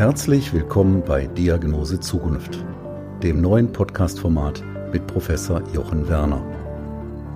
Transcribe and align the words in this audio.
Herzlich 0.00 0.54
willkommen 0.54 1.02
bei 1.06 1.26
Diagnose 1.26 2.00
Zukunft, 2.00 2.64
dem 3.22 3.42
neuen 3.42 3.70
Podcast-Format 3.70 4.64
mit 4.94 5.06
Professor 5.06 5.60
Jochen 5.74 6.08
Werner. 6.08 6.42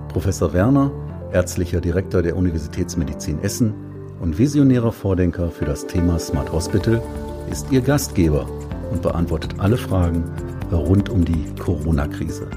Professor 0.07 0.51
Werner, 0.51 0.91
ärztlicher 1.31 1.79
Direktor 1.79 2.23
der 2.23 2.35
Universitätsmedizin 2.35 3.39
Essen 3.43 3.75
und 4.19 4.39
visionärer 4.39 4.91
Vordenker 4.91 5.51
für 5.51 5.65
das 5.65 5.85
Thema 5.85 6.17
Smart 6.17 6.51
Hospital, 6.51 7.03
ist 7.51 7.71
Ihr 7.71 7.81
Gastgeber 7.81 8.49
und 8.91 9.03
beantwortet 9.03 9.53
alle 9.59 9.77
Fragen 9.77 10.23
rund 10.71 11.09
um 11.09 11.23
die 11.23 11.45
Corona-Krise. 11.59 12.47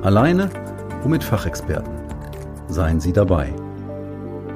Alleine 0.00 0.48
und 1.04 1.10
mit 1.10 1.22
Fachexperten. 1.22 1.92
Seien 2.68 2.98
Sie 2.98 3.12
dabei. 3.12 3.52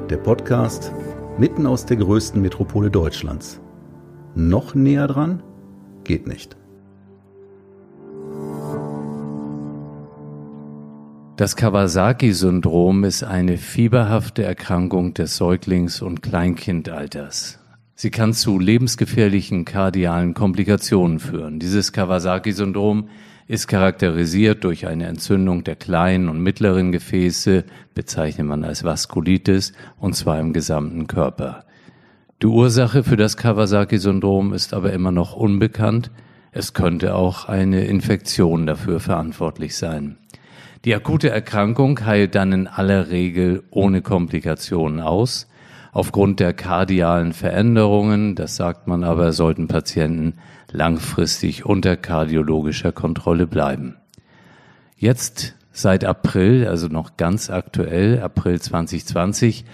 Der 0.08 0.16
Podcast 0.16 0.92
mitten 1.36 1.66
aus 1.66 1.84
der 1.84 1.98
größten 1.98 2.40
Metropole 2.40 2.90
Deutschlands. 2.90 3.60
Noch 4.34 4.74
näher 4.74 5.06
dran? 5.06 5.42
Geht 6.02 6.26
nicht. 6.26 6.56
Das 11.36 11.56
Kawasaki-Syndrom 11.56 13.04
ist 13.04 13.24
eine 13.24 13.58
fieberhafte 13.58 14.44
Erkrankung 14.44 15.14
des 15.14 15.36
Säuglings- 15.36 16.00
und 16.00 16.22
Kleinkindalters. 16.22 17.58
Sie 17.96 18.10
kann 18.10 18.32
zu 18.32 18.58
lebensgefährlichen 18.58 19.64
kardialen 19.64 20.34
Komplikationen 20.34 21.20
führen. 21.20 21.60
Dieses 21.60 21.92
Kawasaki-Syndrom 21.92 23.08
ist 23.46 23.68
charakterisiert 23.68 24.64
durch 24.64 24.86
eine 24.86 25.06
Entzündung 25.06 25.64
der 25.64 25.76
kleinen 25.76 26.28
und 26.28 26.40
mittleren 26.40 26.92
Gefäße, 26.92 27.64
bezeichnet 27.94 28.46
man 28.46 28.64
als 28.64 28.84
Vaskulitis, 28.84 29.72
und 29.98 30.16
zwar 30.16 30.40
im 30.40 30.52
gesamten 30.52 31.06
Körper. 31.06 31.64
Die 32.44 32.50
Ursache 32.50 33.04
für 33.04 33.16
das 33.16 33.38
Kawasaki-Syndrom 33.38 34.52
ist 34.52 34.74
aber 34.74 34.92
immer 34.92 35.12
noch 35.12 35.34
unbekannt. 35.34 36.10
Es 36.52 36.74
könnte 36.74 37.14
auch 37.14 37.48
eine 37.48 37.86
Infektion 37.86 38.66
dafür 38.66 39.00
verantwortlich 39.00 39.78
sein. 39.78 40.18
Die 40.84 40.94
akute 40.94 41.30
Erkrankung 41.30 42.04
heilt 42.04 42.34
dann 42.34 42.52
in 42.52 42.66
aller 42.66 43.08
Regel 43.08 43.62
ohne 43.70 44.02
Komplikationen 44.02 45.00
aus. 45.00 45.48
Aufgrund 45.92 46.38
der 46.38 46.52
kardialen 46.52 47.32
Veränderungen, 47.32 48.34
das 48.34 48.56
sagt 48.56 48.88
man 48.88 49.04
aber, 49.04 49.32
sollten 49.32 49.66
Patienten 49.66 50.34
langfristig 50.70 51.64
unter 51.64 51.96
kardiologischer 51.96 52.92
Kontrolle 52.92 53.46
bleiben. 53.46 53.96
Jetzt 54.98 55.54
seit 55.72 56.04
April, 56.04 56.66
also 56.68 56.88
noch 56.88 57.16
ganz 57.16 57.48
aktuell, 57.48 58.20
April 58.20 58.60
2020, 58.60 59.64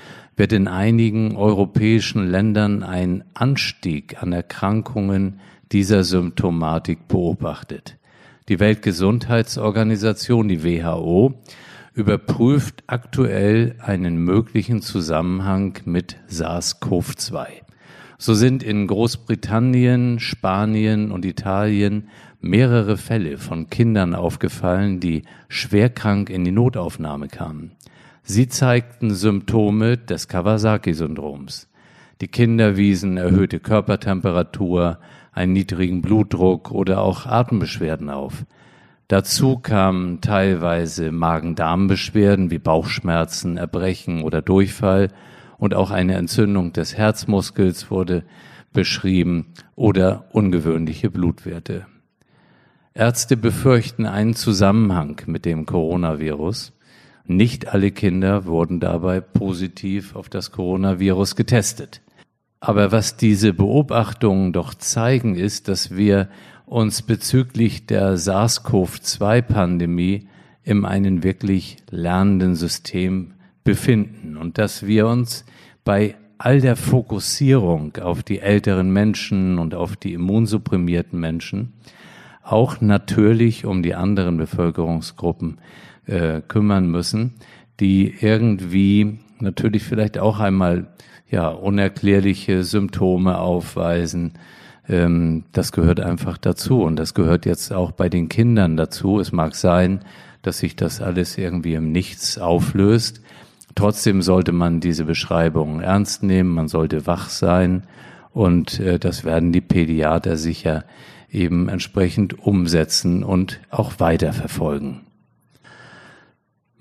wird 0.41 0.55
in 0.55 0.69
einigen 0.69 1.37
europäischen 1.37 2.31
Ländern 2.31 2.83
ein 2.83 3.25
Anstieg 3.35 4.23
an 4.23 4.33
Erkrankungen 4.33 5.39
dieser 5.71 6.03
Symptomatik 6.03 7.09
beobachtet. 7.09 7.99
Die 8.49 8.59
Weltgesundheitsorganisation, 8.59 10.49
die 10.49 10.65
WHO, 10.65 11.35
überprüft 11.93 12.85
aktuell 12.87 13.75
einen 13.81 14.17
möglichen 14.17 14.81
Zusammenhang 14.81 15.79
mit 15.85 16.17
SARS-CoV-2. 16.31 17.45
So 18.17 18.33
sind 18.33 18.63
in 18.63 18.87
Großbritannien, 18.87 20.21
Spanien 20.21 21.11
und 21.11 21.27
Italien 21.27 22.09
mehrere 22.41 22.97
Fälle 22.97 23.37
von 23.37 23.69
Kindern 23.69 24.15
aufgefallen, 24.15 25.01
die 25.01 25.25
schwerkrank 25.51 26.31
in 26.31 26.47
die 26.47 26.53
Notaufnahme 26.53 27.29
kamen. 27.29 27.73
Sie 28.23 28.49
zeigten 28.49 29.15
Symptome 29.15 29.97
des 29.99 30.29
Kawasaki-Syndroms. 30.29 31.69
Die 32.21 32.29
Kinder 32.29 32.77
wiesen 32.77 33.17
erhöhte 33.17 33.61
Körpertemperatur, 33.61 34.99
einen 35.33 35.53
niedrigen 35.53 36.03
Blutdruck 36.03 36.71
oder 36.71 37.01
auch 37.01 37.27
Atembeschwerden 37.27 38.11
auf. 38.11 38.45
Dazu 39.09 39.59
kamen 39.59 40.21
teilweise 40.21 41.11
Magen-Darm-Beschwerden 41.11 42.51
wie 42.51 42.59
Bauchschmerzen, 42.59 43.57
Erbrechen 43.57 44.23
oder 44.23 44.43
Durchfall 44.43 45.09
und 45.59 45.75
auch 45.75 45.91
eine 45.91 46.15
Entzündung 46.15 46.73
des 46.73 46.97
Herzmuskels 46.97 47.91
wurde 47.91 48.25
beschrieben 48.73 49.47
oder 49.75 50.27
ungewöhnliche 50.33 51.11
Blutwerte. 51.11 51.87
Ärzte 52.95 53.37
befürchten 53.37 54.07
einen 54.07 54.35
Zusammenhang 54.35 55.23
mit 55.27 55.45
dem 55.45 55.67
Coronavirus. 55.67 56.73
Nicht 57.31 57.69
alle 57.69 57.93
Kinder 57.93 58.45
wurden 58.47 58.81
dabei 58.81 59.21
positiv 59.21 60.17
auf 60.17 60.29
das 60.29 60.51
Coronavirus 60.51 61.37
getestet. 61.37 62.01
Aber 62.59 62.91
was 62.91 63.17
diese 63.17 63.53
Beobachtungen 63.53 64.53
doch 64.53 64.75
zeigen, 64.75 65.37
ist, 65.37 65.69
dass 65.69 65.95
wir 65.95 66.29
uns 66.67 67.03
bezüglich 67.03 67.87
der 67.87 68.17
SARS-CoV-2-Pandemie 68.17 70.27
in 70.65 70.85
einem 70.85 71.23
wirklich 71.23 71.77
lernenden 71.89 72.57
System 72.57 73.35
befinden 73.63 74.37
und 74.37 74.59
dass 74.59 74.85
wir 74.85 75.07
uns 75.07 75.45
bei 75.85 76.17
all 76.37 76.61
der 76.61 76.75
Fokussierung 76.75 77.97
auf 77.99 78.25
die 78.25 78.41
älteren 78.41 78.93
Menschen 78.93 79.61
und 79.61 79.77
auf 79.77 79.95
die 79.95 80.15
immunsupprimierten 80.15 81.21
Menschen 81.21 81.75
auch 82.43 82.81
natürlich 82.81 83.67
um 83.67 83.85
die 83.85 83.95
anderen 83.95 84.37
Bevölkerungsgruppen 84.37 85.59
äh, 86.11 86.43
kümmern 86.47 86.91
müssen, 86.91 87.35
die 87.79 88.15
irgendwie 88.21 89.19
natürlich 89.39 89.85
vielleicht 89.85 90.19
auch 90.19 90.41
einmal 90.41 90.89
ja 91.31 91.49
unerklärliche 91.49 92.65
Symptome 92.65 93.39
aufweisen. 93.39 94.33
Ähm, 94.89 95.45
das 95.53 95.73
gehört 95.73 96.01
einfach 96.01 96.37
dazu 96.37 96.83
und 96.83 96.97
das 96.97 97.15
gehört 97.15 97.47
jetzt 97.47 97.73
auch 97.73 97.93
bei 97.93 98.09
den 98.09 98.29
Kindern 98.29 98.77
dazu. 98.77 99.21
Es 99.21 99.33
mag 99.33 99.55
sein, 99.55 100.01
dass 100.43 100.59
sich 100.59 100.77
das 100.77 101.01
alles 101.01 101.39
irgendwie 101.39 101.75
im 101.75 101.93
Nichts 101.93 102.39
auflöst, 102.39 103.23
Trotzdem 103.75 104.23
sollte 104.23 104.53
man 104.53 104.81
diese 104.81 105.05
Beschreibungen 105.05 105.81
ernst 105.81 106.23
nehmen, 106.23 106.51
man 106.51 106.69
sollte 106.69 107.07
wach 107.07 107.29
sein 107.29 107.85
und 108.33 108.81
äh, 108.81 108.99
das 108.99 109.25
werden 109.25 109.53
die 109.53 109.61
Pädiater 109.61 110.37
sicher 110.37 110.85
eben 111.31 111.69
entsprechend 111.69 112.39
umsetzen 112.45 113.23
und 113.23 113.61
auch 113.71 113.93
weiterverfolgen. 113.99 115.01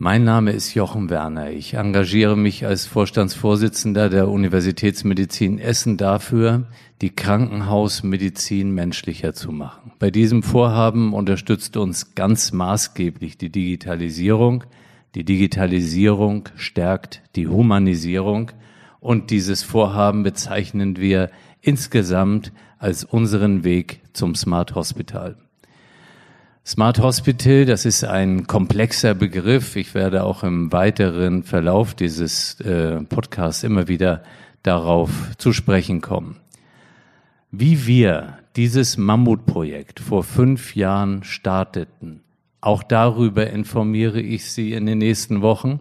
Mein 0.01 0.23
Name 0.23 0.53
ist 0.53 0.75
Jochen 0.75 1.09
Werner. 1.09 1.51
Ich 1.51 1.73
engagiere 1.73 2.37
mich 2.37 2.65
als 2.65 2.85
Vorstandsvorsitzender 2.85 4.09
der 4.09 4.29
Universitätsmedizin 4.29 5.59
Essen 5.59 5.97
dafür, 5.97 6.67
die 7.01 7.09
Krankenhausmedizin 7.09 8.71
menschlicher 8.71 9.33
zu 9.33 9.51
machen. 9.51 9.91
Bei 9.99 10.09
diesem 10.09 10.41
Vorhaben 10.41 11.11
unterstützt 11.13 11.75
uns 11.75 12.15
ganz 12.15 12.53
maßgeblich 12.53 13.37
die 13.37 13.49
Digitalisierung, 13.49 14.63
die 15.15 15.25
Digitalisierung 15.25 16.47
stärkt 16.55 17.21
die 17.35 17.49
Humanisierung 17.49 18.53
und 19.01 19.31
dieses 19.31 19.63
Vorhaben 19.63 20.23
bezeichnen 20.23 20.95
wir 20.95 21.29
insgesamt 21.59 22.53
als 22.77 23.03
unseren 23.03 23.65
Weg 23.65 23.99
zum 24.13 24.33
Smart 24.33 24.75
Hospital. 24.75 25.35
Smart 26.65 26.99
Hospital, 26.99 27.65
das 27.65 27.85
ist 27.85 28.03
ein 28.03 28.45
komplexer 28.45 29.15
Begriff. 29.15 29.75
Ich 29.75 29.95
werde 29.95 30.23
auch 30.23 30.43
im 30.43 30.71
weiteren 30.71 31.43
Verlauf 31.43 31.95
dieses 31.95 32.59
äh, 32.59 33.01
Podcasts 33.01 33.63
immer 33.63 33.87
wieder 33.87 34.21
darauf 34.61 35.09
zu 35.37 35.51
sprechen 35.51 36.01
kommen. 36.01 36.35
Wie 37.49 37.87
wir 37.87 38.37
dieses 38.55 38.97
Mammutprojekt 38.97 39.99
vor 39.99 40.23
fünf 40.23 40.75
Jahren 40.75 41.23
starteten, 41.23 42.21
auch 42.61 42.83
darüber 42.83 43.49
informiere 43.49 44.21
ich 44.21 44.51
Sie 44.51 44.73
in 44.73 44.85
den 44.85 44.99
nächsten 44.99 45.41
Wochen. 45.41 45.79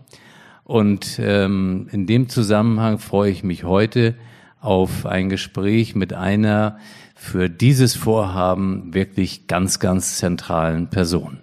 Und 0.64 1.18
ähm, 1.22 1.88
in 1.92 2.06
dem 2.06 2.28
Zusammenhang 2.28 2.98
freue 2.98 3.30
ich 3.30 3.42
mich 3.42 3.64
heute 3.64 4.14
auf 4.60 5.06
ein 5.06 5.28
Gespräch 5.28 5.94
mit 5.94 6.12
einer 6.12 6.78
für 7.18 7.50
dieses 7.50 7.96
Vorhaben 7.96 8.94
wirklich 8.94 9.48
ganz, 9.48 9.80
ganz 9.80 10.18
zentralen 10.18 10.88
Person. 10.88 11.40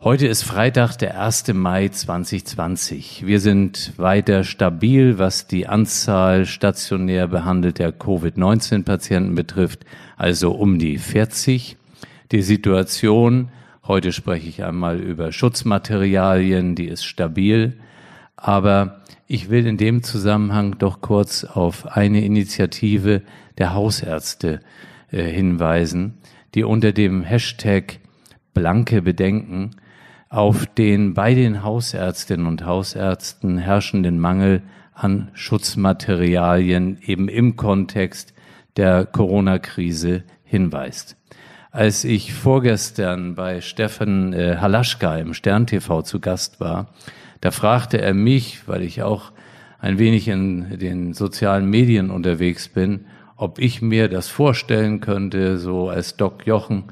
Heute 0.00 0.28
ist 0.28 0.44
Freitag, 0.44 0.96
der 0.96 1.20
1. 1.20 1.52
Mai 1.52 1.88
2020. 1.88 3.26
Wir 3.26 3.40
sind 3.40 3.92
weiter 3.98 4.44
stabil, 4.44 5.18
was 5.18 5.48
die 5.48 5.66
Anzahl 5.66 6.46
stationär 6.46 7.26
behandelter 7.26 7.90
Covid-19-Patienten 7.90 9.34
betrifft, 9.34 9.84
also 10.16 10.52
um 10.52 10.78
die 10.78 10.98
40 10.98 11.76
die 12.30 12.42
Situation. 12.42 13.50
Heute 13.86 14.12
spreche 14.12 14.48
ich 14.48 14.62
einmal 14.62 15.00
über 15.00 15.32
Schutzmaterialien, 15.32 16.76
die 16.76 16.86
ist 16.86 17.04
stabil. 17.04 17.78
Aber 18.36 19.02
ich 19.32 19.48
will 19.48 19.66
in 19.66 19.78
dem 19.78 20.02
Zusammenhang 20.02 20.76
doch 20.78 21.00
kurz 21.00 21.44
auf 21.44 21.96
eine 21.96 22.22
Initiative 22.22 23.22
der 23.56 23.72
Hausärzte 23.72 24.60
äh, 25.10 25.22
hinweisen, 25.22 26.18
die 26.54 26.64
unter 26.64 26.92
dem 26.92 27.22
Hashtag 27.22 28.00
blanke 28.52 29.00
Bedenken 29.00 29.70
auf 30.28 30.66
den 30.66 31.14
bei 31.14 31.32
den 31.32 31.62
Hausärztinnen 31.62 32.46
und 32.46 32.66
Hausärzten 32.66 33.56
herrschenden 33.56 34.18
Mangel 34.18 34.60
an 34.92 35.30
Schutzmaterialien 35.32 36.98
eben 37.00 37.28
im 37.28 37.56
Kontext 37.56 38.34
der 38.76 39.06
Corona-Krise 39.06 40.24
hinweist. 40.44 41.16
Als 41.70 42.04
ich 42.04 42.34
vorgestern 42.34 43.34
bei 43.34 43.62
Steffen 43.62 44.34
äh, 44.34 44.58
Halaschka 44.58 45.16
im 45.16 45.32
Stern 45.32 45.66
TV 45.66 46.02
zu 46.02 46.20
Gast 46.20 46.60
war, 46.60 46.92
da 47.42 47.50
fragte 47.50 48.00
er 48.00 48.14
mich, 48.14 48.66
weil 48.66 48.82
ich 48.82 49.02
auch 49.02 49.32
ein 49.80 49.98
wenig 49.98 50.28
in 50.28 50.78
den 50.78 51.12
sozialen 51.12 51.68
Medien 51.68 52.10
unterwegs 52.10 52.68
bin, 52.68 53.06
ob 53.36 53.58
ich 53.58 53.82
mir 53.82 54.08
das 54.08 54.28
vorstellen 54.28 55.00
könnte, 55.00 55.58
so 55.58 55.88
als 55.88 56.16
Doc 56.16 56.46
Jochen 56.46 56.84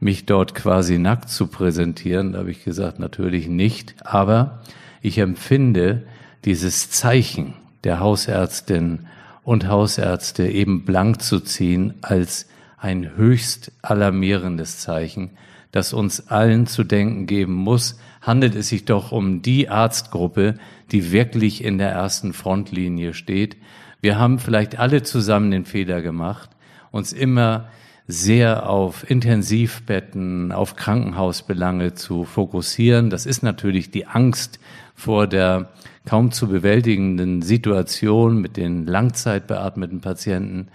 mich 0.00 0.24
dort 0.24 0.54
quasi 0.54 0.98
nackt 0.98 1.28
zu 1.28 1.48
präsentieren. 1.48 2.32
Da 2.32 2.38
habe 2.38 2.50
ich 2.50 2.64
gesagt, 2.64 2.98
natürlich 2.98 3.48
nicht. 3.48 3.96
Aber 4.02 4.62
ich 5.02 5.18
empfinde 5.18 6.04
dieses 6.46 6.90
Zeichen 6.90 7.52
der 7.84 8.00
Hausärztin 8.00 9.00
und 9.42 9.68
Hausärzte 9.68 10.48
eben 10.48 10.86
blank 10.86 11.20
zu 11.20 11.40
ziehen 11.40 11.94
als 12.00 12.48
ein 12.78 13.14
höchst 13.14 13.72
alarmierendes 13.82 14.80
Zeichen, 14.80 15.32
das 15.72 15.92
uns 15.92 16.28
allen 16.28 16.66
zu 16.66 16.84
denken 16.84 17.26
geben 17.26 17.54
muss, 17.54 17.98
handelt 18.20 18.54
es 18.54 18.68
sich 18.68 18.84
doch 18.84 19.12
um 19.12 19.42
die 19.42 19.68
Arztgruppe, 19.68 20.54
die 20.90 21.12
wirklich 21.12 21.62
in 21.64 21.78
der 21.78 21.90
ersten 21.90 22.32
Frontlinie 22.32 23.14
steht. 23.14 23.56
Wir 24.00 24.18
haben 24.18 24.38
vielleicht 24.38 24.78
alle 24.78 25.02
zusammen 25.02 25.50
den 25.50 25.64
Fehler 25.64 26.02
gemacht, 26.02 26.50
uns 26.90 27.12
immer 27.12 27.68
sehr 28.06 28.68
auf 28.68 29.08
Intensivbetten, 29.08 30.50
auf 30.50 30.76
Krankenhausbelange 30.76 31.92
zu 31.92 32.24
fokussieren. 32.24 33.10
Das 33.10 33.26
ist 33.26 33.42
natürlich 33.42 33.90
die 33.90 34.06
Angst 34.06 34.58
vor 34.94 35.26
der 35.26 35.68
kaum 36.06 36.32
zu 36.32 36.48
bewältigenden 36.48 37.42
Situation 37.42 38.40
mit 38.40 38.56
den 38.56 38.86
langzeitbeatmeten 38.86 40.00
Patienten. 40.00 40.68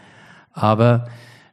Aber 0.53 1.07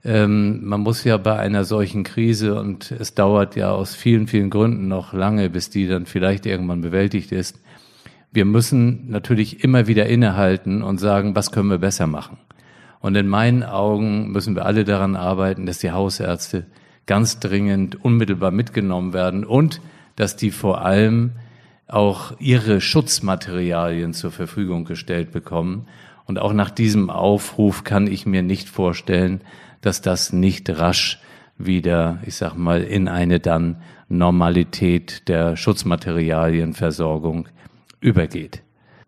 ähm, 0.04 0.66
man 0.66 0.80
muss 0.80 1.04
ja 1.04 1.16
bei 1.16 1.38
einer 1.38 1.64
solchen 1.64 2.04
Krise, 2.04 2.58
und 2.58 2.90
es 2.90 3.14
dauert 3.14 3.56
ja 3.56 3.70
aus 3.70 3.94
vielen, 3.94 4.26
vielen 4.26 4.50
Gründen 4.50 4.88
noch 4.88 5.12
lange, 5.12 5.50
bis 5.50 5.70
die 5.70 5.86
dann 5.86 6.06
vielleicht 6.06 6.46
irgendwann 6.46 6.80
bewältigt 6.80 7.32
ist, 7.32 7.60
wir 8.32 8.44
müssen 8.44 9.10
natürlich 9.10 9.64
immer 9.64 9.86
wieder 9.88 10.06
innehalten 10.06 10.82
und 10.82 10.98
sagen, 10.98 11.34
was 11.34 11.50
können 11.50 11.68
wir 11.68 11.78
besser 11.78 12.06
machen. 12.06 12.38
Und 13.00 13.16
in 13.16 13.26
meinen 13.26 13.62
Augen 13.62 14.30
müssen 14.30 14.54
wir 14.54 14.66
alle 14.66 14.84
daran 14.84 15.16
arbeiten, 15.16 15.66
dass 15.66 15.78
die 15.78 15.90
Hausärzte 15.90 16.66
ganz 17.06 17.40
dringend 17.40 18.04
unmittelbar 18.04 18.52
mitgenommen 18.52 19.12
werden 19.12 19.44
und 19.44 19.80
dass 20.16 20.36
die 20.36 20.50
vor 20.50 20.84
allem 20.84 21.32
auch 21.88 22.34
ihre 22.38 22.80
Schutzmaterialien 22.80 24.12
zur 24.12 24.30
Verfügung 24.30 24.84
gestellt 24.84 25.32
bekommen. 25.32 25.86
Und 26.26 26.38
auch 26.38 26.52
nach 26.52 26.70
diesem 26.70 27.10
Aufruf 27.10 27.82
kann 27.82 28.06
ich 28.06 28.26
mir 28.26 28.42
nicht 28.42 28.68
vorstellen, 28.68 29.40
dass 29.80 30.02
das 30.02 30.32
nicht 30.32 30.68
rasch 30.70 31.20
wieder, 31.58 32.20
ich 32.26 32.34
sag 32.36 32.54
mal, 32.54 32.82
in 32.82 33.08
eine 33.08 33.40
dann 33.40 33.82
Normalität 34.08 35.28
der 35.28 35.56
Schutzmaterialienversorgung 35.56 37.48
übergeht. 38.00 38.62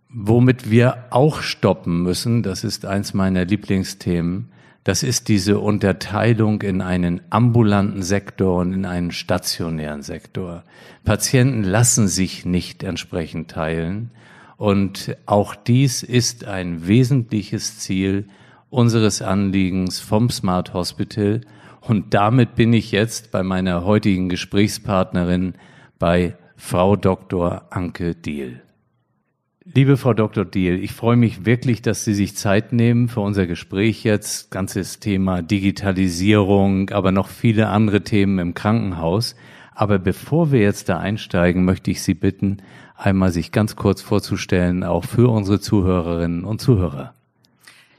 Womit 0.08 0.70
wir 0.70 1.04
auch 1.10 1.40
stoppen 1.40 2.02
müssen, 2.02 2.42
das 2.42 2.64
ist 2.64 2.84
eins 2.84 3.14
meiner 3.14 3.44
Lieblingsthemen, 3.44 4.48
das 4.84 5.04
ist 5.04 5.28
diese 5.28 5.60
Unterteilung 5.60 6.60
in 6.62 6.80
einen 6.80 7.20
ambulanten 7.30 8.02
Sektor 8.02 8.60
und 8.60 8.72
in 8.72 8.84
einen 8.84 9.12
stationären 9.12 10.02
Sektor. 10.02 10.64
Patienten 11.04 11.62
lassen 11.62 12.08
sich 12.08 12.44
nicht 12.44 12.82
entsprechend 12.82 13.50
teilen. 13.50 14.10
Und 14.56 15.16
auch 15.24 15.54
dies 15.54 16.02
ist 16.02 16.44
ein 16.44 16.86
wesentliches 16.86 17.78
Ziel 17.78 18.26
unseres 18.72 19.20
Anliegens 19.20 20.00
vom 20.00 20.30
Smart 20.30 20.72
Hospital. 20.72 21.42
Und 21.82 22.14
damit 22.14 22.54
bin 22.54 22.72
ich 22.72 22.90
jetzt 22.90 23.30
bei 23.30 23.42
meiner 23.42 23.84
heutigen 23.84 24.30
Gesprächspartnerin 24.30 25.54
bei 25.98 26.36
Frau 26.56 26.96
Dr. 26.96 27.66
Anke 27.70 28.14
Diel. 28.14 28.62
Liebe 29.64 29.96
Frau 29.96 30.14
Dr. 30.14 30.44
Diel, 30.44 30.82
ich 30.82 30.92
freue 30.92 31.16
mich 31.16 31.44
wirklich, 31.44 31.82
dass 31.82 32.04
Sie 32.04 32.14
sich 32.14 32.34
Zeit 32.34 32.72
nehmen 32.72 33.08
für 33.08 33.20
unser 33.20 33.46
Gespräch 33.46 34.04
jetzt. 34.04 34.50
Ganzes 34.50 35.00
Thema 35.00 35.42
Digitalisierung, 35.42 36.90
aber 36.90 37.12
noch 37.12 37.28
viele 37.28 37.68
andere 37.68 38.00
Themen 38.00 38.38
im 38.38 38.54
Krankenhaus. 38.54 39.36
Aber 39.74 39.98
bevor 39.98 40.50
wir 40.50 40.60
jetzt 40.60 40.88
da 40.88 40.98
einsteigen, 40.98 41.64
möchte 41.64 41.90
ich 41.90 42.02
Sie 42.02 42.14
bitten, 42.14 42.58
einmal 42.96 43.32
sich 43.32 43.52
ganz 43.52 43.76
kurz 43.76 44.00
vorzustellen, 44.00 44.82
auch 44.82 45.04
für 45.04 45.30
unsere 45.30 45.60
Zuhörerinnen 45.60 46.44
und 46.44 46.60
Zuhörer. 46.60 47.14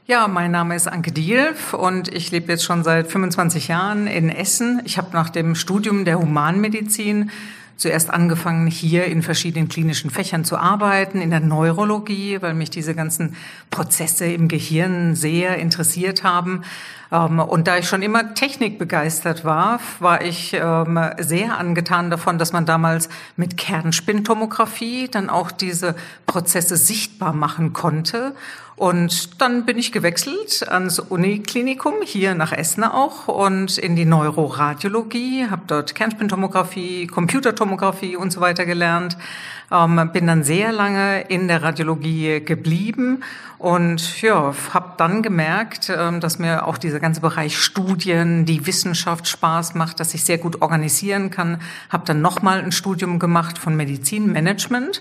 Ja, 0.06 0.28
mein 0.28 0.50
Name 0.50 0.76
ist 0.76 0.86
Anke 0.86 1.12
Diel 1.12 1.54
und 1.72 2.12
ich 2.12 2.30
lebe 2.30 2.52
jetzt 2.52 2.62
schon 2.62 2.84
seit 2.84 3.10
25 3.10 3.68
Jahren 3.68 4.06
in 4.06 4.28
Essen. 4.28 4.82
Ich 4.84 4.98
habe 4.98 5.08
nach 5.14 5.30
dem 5.30 5.54
Studium 5.54 6.04
der 6.04 6.18
Humanmedizin 6.18 7.30
zuerst 7.76 8.10
angefangen, 8.10 8.66
hier 8.66 9.06
in 9.06 9.22
verschiedenen 9.22 9.68
klinischen 9.68 10.10
Fächern 10.10 10.44
zu 10.44 10.58
arbeiten, 10.58 11.22
in 11.22 11.30
der 11.30 11.40
Neurologie, 11.40 12.42
weil 12.42 12.52
mich 12.52 12.68
diese 12.68 12.94
ganzen 12.94 13.34
Prozesse 13.70 14.26
im 14.26 14.48
Gehirn 14.48 15.14
sehr 15.14 15.56
interessiert 15.56 16.22
haben. 16.22 16.64
Ähm, 17.10 17.38
und 17.38 17.66
da 17.66 17.78
ich 17.78 17.88
schon 17.88 18.02
immer 18.02 18.34
technikbegeistert 18.34 19.44
war, 19.44 19.80
war 20.00 20.22
ich 20.22 20.52
ähm, 20.52 21.00
sehr 21.18 21.58
angetan 21.58 22.10
davon, 22.10 22.38
dass 22.38 22.52
man 22.52 22.66
damals 22.66 23.08
mit 23.36 23.56
Kernspintomographie 23.56 25.08
dann 25.08 25.30
auch 25.30 25.50
diese 25.50 25.94
Prozesse 26.34 26.76
sichtbar 26.76 27.32
machen 27.32 27.72
konnte. 27.72 28.34
Und 28.74 29.40
dann 29.40 29.66
bin 29.66 29.78
ich 29.78 29.92
gewechselt 29.92 30.68
ans 30.68 30.98
Uniklinikum, 30.98 31.94
hier 32.04 32.34
nach 32.34 32.50
Essen 32.50 32.82
auch, 32.82 33.28
und 33.28 33.78
in 33.78 33.94
die 33.94 34.04
Neuroradiologie, 34.04 35.46
habe 35.48 35.62
dort 35.68 35.94
Kernspintomographie, 35.94 37.06
Computertomographie 37.06 38.16
und 38.16 38.32
so 38.32 38.40
weiter 38.40 38.66
gelernt. 38.66 39.16
Ähm, 39.70 40.10
bin 40.12 40.26
dann 40.26 40.42
sehr 40.42 40.72
lange 40.72 41.20
in 41.28 41.46
der 41.46 41.62
Radiologie 41.62 42.40
geblieben 42.40 43.22
und 43.58 44.20
ja, 44.20 44.52
habe 44.72 44.94
dann 44.96 45.22
gemerkt, 45.22 45.92
ähm, 45.96 46.18
dass 46.18 46.40
mir 46.40 46.66
auch 46.66 46.76
dieser 46.76 46.98
ganze 46.98 47.20
Bereich 47.20 47.56
Studien, 47.56 48.44
die 48.44 48.66
Wissenschaft 48.66 49.28
Spaß 49.28 49.74
macht, 49.76 50.00
dass 50.00 50.14
ich 50.14 50.24
sehr 50.24 50.38
gut 50.38 50.62
organisieren 50.62 51.30
kann. 51.30 51.60
Habe 51.90 52.06
dann 52.06 52.20
nochmal 52.20 52.60
ein 52.60 52.72
Studium 52.72 53.20
gemacht 53.20 53.56
von 53.56 53.76
Medizinmanagement 53.76 55.00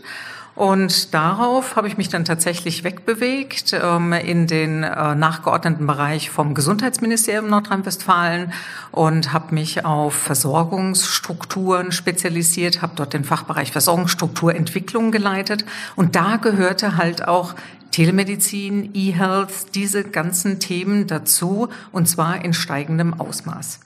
und 0.55 1.15
darauf 1.15 1.75
habe 1.75 1.87
ich 1.87 1.97
mich 1.97 2.09
dann 2.09 2.25
tatsächlich 2.25 2.83
wegbewegt 2.83 3.73
ähm, 3.73 4.13
in 4.13 4.45
den 4.45 4.83
äh, 4.83 5.15
nachgeordneten 5.15 5.87
Bereich 5.87 6.29
vom 6.29 6.53
Gesundheitsministerium 6.53 7.49
Nordrhein-Westfalen 7.49 8.53
und 8.91 9.33
habe 9.33 9.55
mich 9.55 9.83
auf 9.83 10.13
Versorgungsstrukturen 10.13 11.91
spezialisiert, 11.91 12.83
habe 12.83 12.93
dort 12.95 13.13
den 13.13 13.23
Fachbereich 13.23 13.71
Versorgungsstrukturentwicklung 13.71 15.11
geleitet 15.11 15.65
und 15.95 16.15
da 16.15 16.37
gehörte 16.37 16.97
halt 16.97 17.27
auch 17.27 17.55
Telemedizin, 17.89 18.91
E-Health, 18.93 19.73
diese 19.73 20.03
ganzen 20.03 20.59
Themen 20.59 21.07
dazu 21.07 21.69
und 21.91 22.07
zwar 22.07 22.45
in 22.45 22.53
steigendem 22.53 23.19
Ausmaß. 23.19 23.79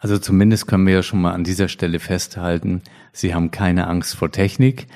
Also 0.00 0.18
zumindest 0.18 0.66
können 0.66 0.86
wir 0.86 0.94
ja 0.94 1.02
schon 1.02 1.22
mal 1.22 1.32
an 1.32 1.44
dieser 1.44 1.68
Stelle 1.68 2.00
festhalten, 2.00 2.82
Sie 3.16 3.32
haben 3.32 3.52
keine 3.52 3.86
Angst 3.86 4.16
vor 4.16 4.32
Technik 4.32 4.88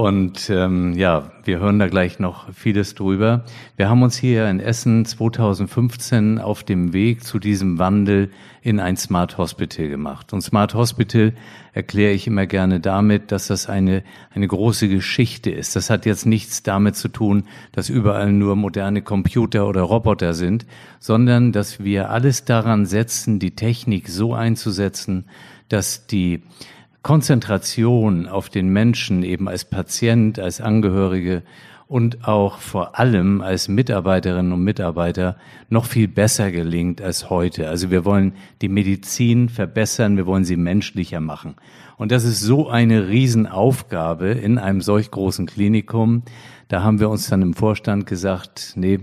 und 0.00 0.48
ähm, 0.48 0.94
ja, 0.94 1.30
wir 1.44 1.58
hören 1.58 1.78
da 1.78 1.86
gleich 1.86 2.18
noch 2.18 2.50
vieles 2.54 2.94
drüber. 2.94 3.44
Wir 3.76 3.90
haben 3.90 4.02
uns 4.02 4.16
hier 4.16 4.48
in 4.48 4.58
Essen 4.58 5.04
2015 5.04 6.38
auf 6.38 6.64
dem 6.64 6.94
Weg 6.94 7.22
zu 7.22 7.38
diesem 7.38 7.78
Wandel 7.78 8.30
in 8.62 8.80
ein 8.80 8.96
Smart 8.96 9.36
Hospital 9.36 9.88
gemacht. 9.88 10.32
Und 10.32 10.40
Smart 10.40 10.72
Hospital 10.72 11.34
erkläre 11.74 12.14
ich 12.14 12.26
immer 12.26 12.46
gerne 12.46 12.80
damit, 12.80 13.30
dass 13.30 13.48
das 13.48 13.68
eine, 13.68 14.02
eine 14.34 14.48
große 14.48 14.88
Geschichte 14.88 15.50
ist. 15.50 15.76
Das 15.76 15.90
hat 15.90 16.06
jetzt 16.06 16.24
nichts 16.24 16.62
damit 16.62 16.96
zu 16.96 17.08
tun, 17.08 17.44
dass 17.72 17.90
überall 17.90 18.32
nur 18.32 18.56
moderne 18.56 19.02
Computer 19.02 19.68
oder 19.68 19.82
Roboter 19.82 20.32
sind, 20.32 20.64
sondern 20.98 21.52
dass 21.52 21.84
wir 21.84 22.08
alles 22.08 22.46
daran 22.46 22.86
setzen, 22.86 23.38
die 23.38 23.54
Technik 23.54 24.08
so 24.08 24.32
einzusetzen, 24.32 25.26
dass 25.68 26.06
die 26.06 26.40
Konzentration 27.02 28.26
auf 28.26 28.48
den 28.48 28.68
Menschen 28.68 29.22
eben 29.22 29.48
als 29.48 29.64
Patient, 29.64 30.38
als 30.38 30.60
Angehörige 30.60 31.42
und 31.90 32.28
auch 32.28 32.58
vor 32.58 33.00
allem 33.00 33.40
als 33.40 33.66
Mitarbeiterinnen 33.66 34.52
und 34.52 34.62
Mitarbeiter 34.62 35.36
noch 35.70 35.86
viel 35.86 36.06
besser 36.06 36.52
gelingt 36.52 37.02
als 37.02 37.30
heute. 37.30 37.68
Also 37.68 37.90
wir 37.90 38.04
wollen 38.04 38.34
die 38.62 38.68
Medizin 38.68 39.48
verbessern, 39.48 40.16
wir 40.16 40.24
wollen 40.24 40.44
sie 40.44 40.56
menschlicher 40.56 41.20
machen. 41.20 41.56
Und 41.96 42.12
das 42.12 42.22
ist 42.22 42.40
so 42.40 42.68
eine 42.68 43.08
Riesenaufgabe 43.08 44.28
in 44.28 44.58
einem 44.58 44.82
solch 44.82 45.10
großen 45.10 45.46
Klinikum. 45.46 46.22
Da 46.68 46.84
haben 46.84 47.00
wir 47.00 47.10
uns 47.10 47.28
dann 47.28 47.42
im 47.42 47.54
Vorstand 47.54 48.06
gesagt, 48.06 48.74
nee, 48.76 49.00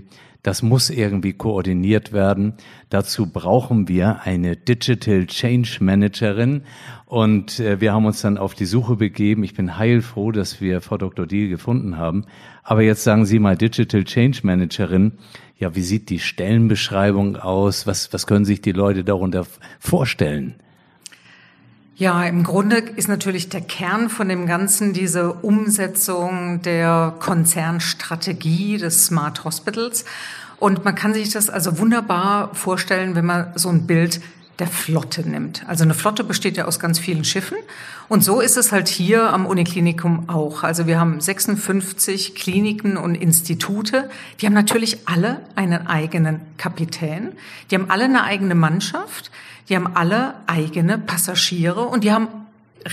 Das 0.47 0.61
muss 0.61 0.89
irgendwie 0.89 1.33
koordiniert 1.33 2.13
werden. 2.13 2.53
Dazu 2.89 3.25
brauchen 3.29 3.89
wir 3.89 4.21
eine 4.21 4.55
Digital 4.55 5.25
Change 5.25 5.79
Managerin. 5.81 6.61
Und 7.05 7.59
äh, 7.59 7.81
wir 7.81 7.91
haben 7.91 8.05
uns 8.05 8.21
dann 8.21 8.37
auf 8.37 8.55
die 8.55 8.63
Suche 8.63 8.95
begeben. 8.95 9.43
Ich 9.43 9.55
bin 9.55 9.77
heilfroh, 9.77 10.31
dass 10.31 10.61
wir 10.61 10.79
Frau 10.79 10.97
Dr. 10.97 11.27
Diel 11.27 11.49
gefunden 11.49 11.97
haben. 11.97 12.27
Aber 12.63 12.81
jetzt 12.81 13.03
sagen 13.03 13.25
Sie 13.25 13.39
mal 13.39 13.57
Digital 13.57 14.05
Change 14.05 14.39
Managerin. 14.43 15.17
Ja, 15.57 15.75
wie 15.75 15.81
sieht 15.81 16.09
die 16.09 16.19
Stellenbeschreibung 16.19 17.35
aus? 17.35 17.85
Was, 17.85 18.13
was 18.13 18.25
können 18.25 18.45
sich 18.45 18.61
die 18.61 18.71
Leute 18.71 19.03
darunter 19.03 19.45
vorstellen? 19.81 20.55
Ja, 21.99 22.23
im 22.25 22.43
Grunde 22.43 22.77
ist 22.77 23.07
natürlich 23.07 23.49
der 23.49 23.61
Kern 23.61 24.11
von 24.11 24.29
dem 24.29 24.45
Ganzen 24.45 24.93
diese 24.93 25.33
Umsetzung 25.33 26.61
der 26.61 27.15
Konzernstrategie 27.17 28.77
des 28.77 29.07
Smart 29.07 29.43
Hospitals. 29.45 30.05
Und 30.59 30.85
man 30.85 30.93
kann 30.93 31.15
sich 31.15 31.31
das 31.31 31.49
also 31.49 31.79
wunderbar 31.79 32.53
vorstellen, 32.53 33.15
wenn 33.15 33.25
man 33.25 33.51
so 33.55 33.69
ein 33.69 33.87
Bild 33.87 34.21
der 34.59 34.67
Flotte 34.67 35.27
nimmt. 35.27 35.63
Also 35.67 35.83
eine 35.83 35.93
Flotte 35.93 36.23
besteht 36.23 36.57
ja 36.57 36.65
aus 36.65 36.79
ganz 36.79 36.97
vielen 36.97 37.23
Schiffen. 37.23 37.57
Und 38.09 38.23
so 38.23 38.41
ist 38.41 38.57
es 38.57 38.71
halt 38.71 38.87
hier 38.87 39.31
am 39.31 39.45
Uniklinikum 39.45 40.29
auch. 40.29 40.63
Also 40.63 40.87
wir 40.87 40.99
haben 40.99 41.21
56 41.21 42.33
Kliniken 42.33 42.97
und 42.97 43.15
Institute. 43.15 44.09
Die 44.39 44.45
haben 44.47 44.53
natürlich 44.53 45.07
alle 45.07 45.41
einen 45.55 45.87
eigenen 45.87 46.41
Kapitän. 46.57 47.33
Die 47.69 47.75
haben 47.75 47.89
alle 47.89 48.05
eine 48.05 48.23
eigene 48.23 48.55
Mannschaft. 48.55 49.31
Die 49.69 49.75
haben 49.75 49.95
alle 49.95 50.33
eigene 50.47 50.97
Passagiere 50.97 51.85
und 51.85 52.03
die 52.03 52.11
haben 52.11 52.29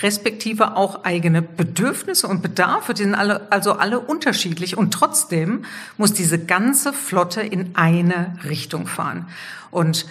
respektive 0.02 0.76
auch 0.76 1.04
eigene 1.04 1.40
Bedürfnisse 1.40 2.26
und 2.26 2.42
Bedarfe, 2.42 2.94
die 2.94 3.04
sind 3.04 3.14
alle, 3.14 3.52
also 3.52 3.74
alle 3.74 4.00
unterschiedlich 4.00 4.76
und 4.76 4.92
trotzdem 4.92 5.64
muss 5.96 6.12
diese 6.12 6.38
ganze 6.38 6.92
Flotte 6.92 7.42
in 7.42 7.76
eine 7.76 8.36
Richtung 8.44 8.86
fahren. 8.86 9.26
Und 9.70 10.06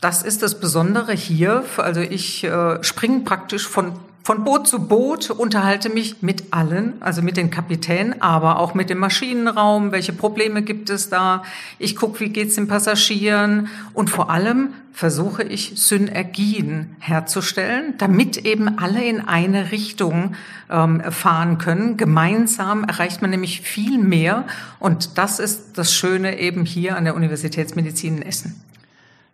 das 0.00 0.22
ist 0.22 0.42
das 0.42 0.60
Besondere 0.60 1.12
hier. 1.12 1.64
Also 1.78 2.00
ich 2.00 2.44
äh, 2.44 2.82
springe 2.82 3.20
praktisch 3.20 3.66
von 3.66 3.92
von 4.26 4.42
Boot 4.42 4.66
zu 4.66 4.88
Boot, 4.88 5.30
unterhalte 5.30 5.88
mich 5.88 6.20
mit 6.20 6.52
allen, 6.52 6.94
also 6.98 7.22
mit 7.22 7.36
den 7.36 7.48
Kapitänen, 7.48 8.20
aber 8.20 8.58
auch 8.58 8.74
mit 8.74 8.90
dem 8.90 8.98
Maschinenraum. 8.98 9.92
Welche 9.92 10.12
Probleme 10.12 10.62
gibt 10.62 10.90
es 10.90 11.08
da? 11.08 11.44
Ich 11.78 11.94
gucke, 11.94 12.18
wie 12.18 12.30
geht's 12.30 12.56
den 12.56 12.66
Passagieren? 12.66 13.68
Und 13.94 14.10
vor 14.10 14.28
allem 14.28 14.70
versuche 14.92 15.44
ich, 15.44 15.74
Synergien 15.76 16.96
herzustellen, 16.98 17.94
damit 17.98 18.38
eben 18.38 18.80
alle 18.80 19.04
in 19.04 19.20
eine 19.20 19.70
Richtung 19.70 20.34
ähm, 20.68 21.02
fahren 21.12 21.58
können. 21.58 21.96
Gemeinsam 21.96 22.82
erreicht 22.82 23.22
man 23.22 23.30
nämlich 23.30 23.60
viel 23.60 23.96
mehr. 23.96 24.44
Und 24.80 25.18
das 25.18 25.38
ist 25.38 25.78
das 25.78 25.94
Schöne 25.94 26.40
eben 26.40 26.64
hier 26.64 26.96
an 26.96 27.04
der 27.04 27.14
Universitätsmedizin 27.14 28.16
in 28.16 28.22
Essen. 28.22 28.60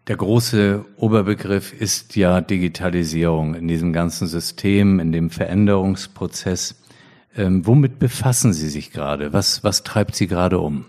Der 0.09 0.17
große 0.17 0.85
Oberbegriff 0.97 1.73
ist 1.73 2.17
ja 2.17 2.41
Digitalisierung 2.41 3.55
in 3.55 3.69
diesem 3.69 3.93
ganzen 3.93 4.27
System, 4.27 4.99
in 4.99 5.13
dem 5.13 5.31
Veränderungsprozess. 5.31 6.75
Ähm, 7.37 7.65
womit 7.67 8.01
befassen 8.01 8.53
Sie 8.53 8.69
sich 8.69 8.91
gerade? 8.91 9.33
Was, 9.33 9.63
was 9.63 9.85
treibt 9.85 10.17
Sie 10.17 10.27
gerade 10.27 10.59
um? 10.59 10.87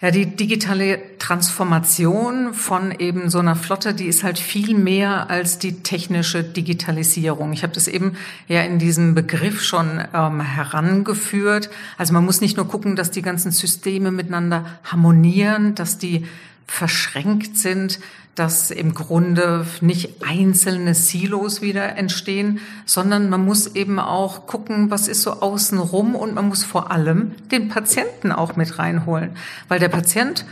Ja, 0.00 0.10
die 0.10 0.24
digitale 0.26 1.18
Transformation 1.18 2.54
von 2.54 2.92
eben 2.92 3.30
so 3.30 3.40
einer 3.40 3.56
Flotte, 3.56 3.92
die 3.94 4.06
ist 4.06 4.22
halt 4.22 4.38
viel 4.38 4.74
mehr 4.78 5.28
als 5.28 5.58
die 5.58 5.82
technische 5.82 6.44
Digitalisierung. 6.44 7.52
Ich 7.52 7.64
habe 7.64 7.72
das 7.74 7.88
eben 7.88 8.16
ja 8.46 8.62
in 8.62 8.78
diesem 8.78 9.14
Begriff 9.14 9.60
schon 9.60 10.00
ähm, 10.14 10.40
herangeführt. 10.40 11.68
Also 11.98 12.14
man 12.14 12.24
muss 12.24 12.40
nicht 12.40 12.56
nur 12.56 12.68
gucken, 12.68 12.96
dass 12.96 13.10
die 13.10 13.22
ganzen 13.22 13.50
Systeme 13.50 14.12
miteinander 14.12 14.64
harmonieren, 14.84 15.74
dass 15.74 15.98
die 15.98 16.24
verschränkt 16.68 17.56
sind, 17.56 17.98
dass 18.36 18.70
im 18.70 18.94
Grunde 18.94 19.66
nicht 19.80 20.22
einzelne 20.24 20.94
Silos 20.94 21.60
wieder 21.60 21.96
entstehen, 21.96 22.60
sondern 22.86 23.28
man 23.28 23.44
muss 23.44 23.74
eben 23.74 23.98
auch 23.98 24.46
gucken, 24.46 24.92
was 24.92 25.08
ist 25.08 25.22
so 25.22 25.40
außenrum 25.40 26.14
und 26.14 26.34
man 26.34 26.46
muss 26.48 26.62
vor 26.62 26.92
allem 26.92 27.32
den 27.50 27.68
Patienten 27.68 28.30
auch 28.30 28.54
mit 28.54 28.78
reinholen, 28.78 29.30
weil 29.66 29.80
der 29.80 29.88
Patient 29.88 30.44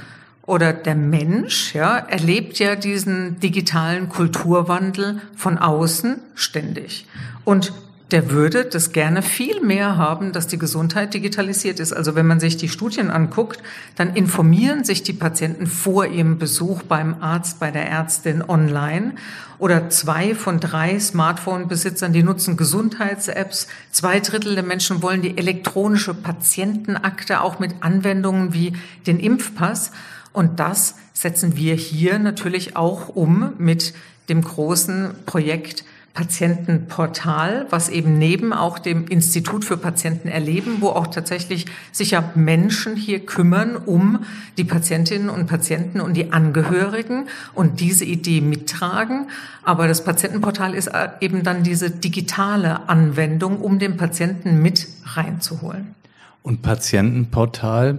oder 0.47 0.73
der 0.73 0.97
Mensch, 0.97 1.75
ja, 1.75 1.97
erlebt 1.97 2.59
ja 2.59 2.77
diesen 2.77 3.39
digitalen 3.41 4.09
Kulturwandel 4.09 5.21
von 5.37 5.59
außen 5.59 6.19
ständig. 6.35 7.07
Und 7.45 7.73
der 8.13 8.31
würde 8.31 8.65
das 8.65 8.93
gerne 8.93 9.21
viel 9.21 9.61
mehr 9.61 9.97
haben, 9.97 10.31
dass 10.31 10.47
die 10.47 10.59
Gesundheit 10.59 11.13
digitalisiert 11.13 11.81
ist. 11.81 11.93
Also 11.93 12.15
wenn 12.15 12.27
man 12.27 12.39
sich 12.39 12.57
die 12.57 12.69
Studien 12.69 13.11
anguckt, 13.11 13.61
dann 13.97 14.15
informieren 14.15 14.85
sich 14.85 15.03
die 15.03 15.13
Patienten 15.13 15.67
vor 15.67 16.07
ihrem 16.07 16.39
Besuch 16.39 16.83
beim 16.85 17.21
Arzt, 17.21 17.59
bei 17.59 17.73
der 17.73 17.89
Ärztin 17.89 18.45
online. 18.49 19.15
Oder 19.59 19.89
zwei 19.91 20.37
von 20.37 20.61
drei 20.61 21.01
Smartphone-Besitzern, 21.01 22.13
die 22.13 22.23
nutzen 22.23 22.57
Gesundheits-Apps. 22.57 23.67
Zwei 23.91 24.21
Drittel 24.21 24.55
der 24.55 24.65
Menschen 24.65 25.03
wollen 25.03 25.23
die 25.23 25.37
elektronische 25.37 26.15
Patientenakte 26.15 27.41
auch 27.41 27.59
mit 27.59 27.75
Anwendungen 27.81 28.55
wie 28.55 28.75
den 29.09 29.19
Impfpass. 29.19 29.91
Und 30.33 30.61
das 30.61 30.95
setzen 31.13 31.57
wir 31.57 31.75
hier 31.75 32.21
natürlich 32.21 32.77
auch 32.77 33.09
um 33.09 33.55
mit 33.59 33.95
dem 34.29 34.43
großen 34.43 35.11
Projekt 35.25 35.85
Patientenportal, 36.17 37.67
was 37.69 37.91
eben 37.91 38.19
neben 38.19 38.55
auch 38.55 38.79
dem 38.79 39.07
Institut 39.07 39.67
für 39.67 39.77
Patienten 39.77 40.29
erleben, 40.29 40.79
wo 40.81 40.89
auch 40.89 41.09
tatsächlich 41.09 41.67
sich 41.93 42.13
ja 42.13 42.33
Menschen 42.35 42.97
hier 42.97 43.21
kümmern 43.21 43.77
um 43.77 44.25
die 44.57 44.65
Patientinnen 44.65 45.29
und 45.29 45.47
Patienten 45.47 46.01
und 46.01 46.15
die 46.15 46.33
Angehörigen 46.33 47.27
und 47.53 47.81
diese 47.81 48.07
Idee 48.07 48.41
mittragen. 48.41 49.29
Aber 49.63 49.89
das 49.89 50.05
Patientenportal 50.05 50.75
ist 50.75 50.87
äh, 50.87 51.11
eben 51.21 51.43
dann 51.43 51.65
diese 51.65 51.91
digitale 51.91 52.89
Anwendung, 52.89 53.61
um 53.61 53.79
den 53.79 53.99
Patienten 53.99 54.63
mit 54.63 54.89
reinzuholen. 55.05 55.95
Und 56.43 56.63
Patientenportal, 56.63 57.99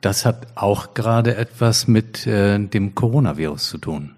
das 0.00 0.24
hat 0.24 0.46
auch 0.54 0.94
gerade 0.94 1.36
etwas 1.36 1.86
mit 1.86 2.26
äh, 2.26 2.58
dem 2.58 2.94
Coronavirus 2.94 3.68
zu 3.68 3.76
tun. 3.76 4.14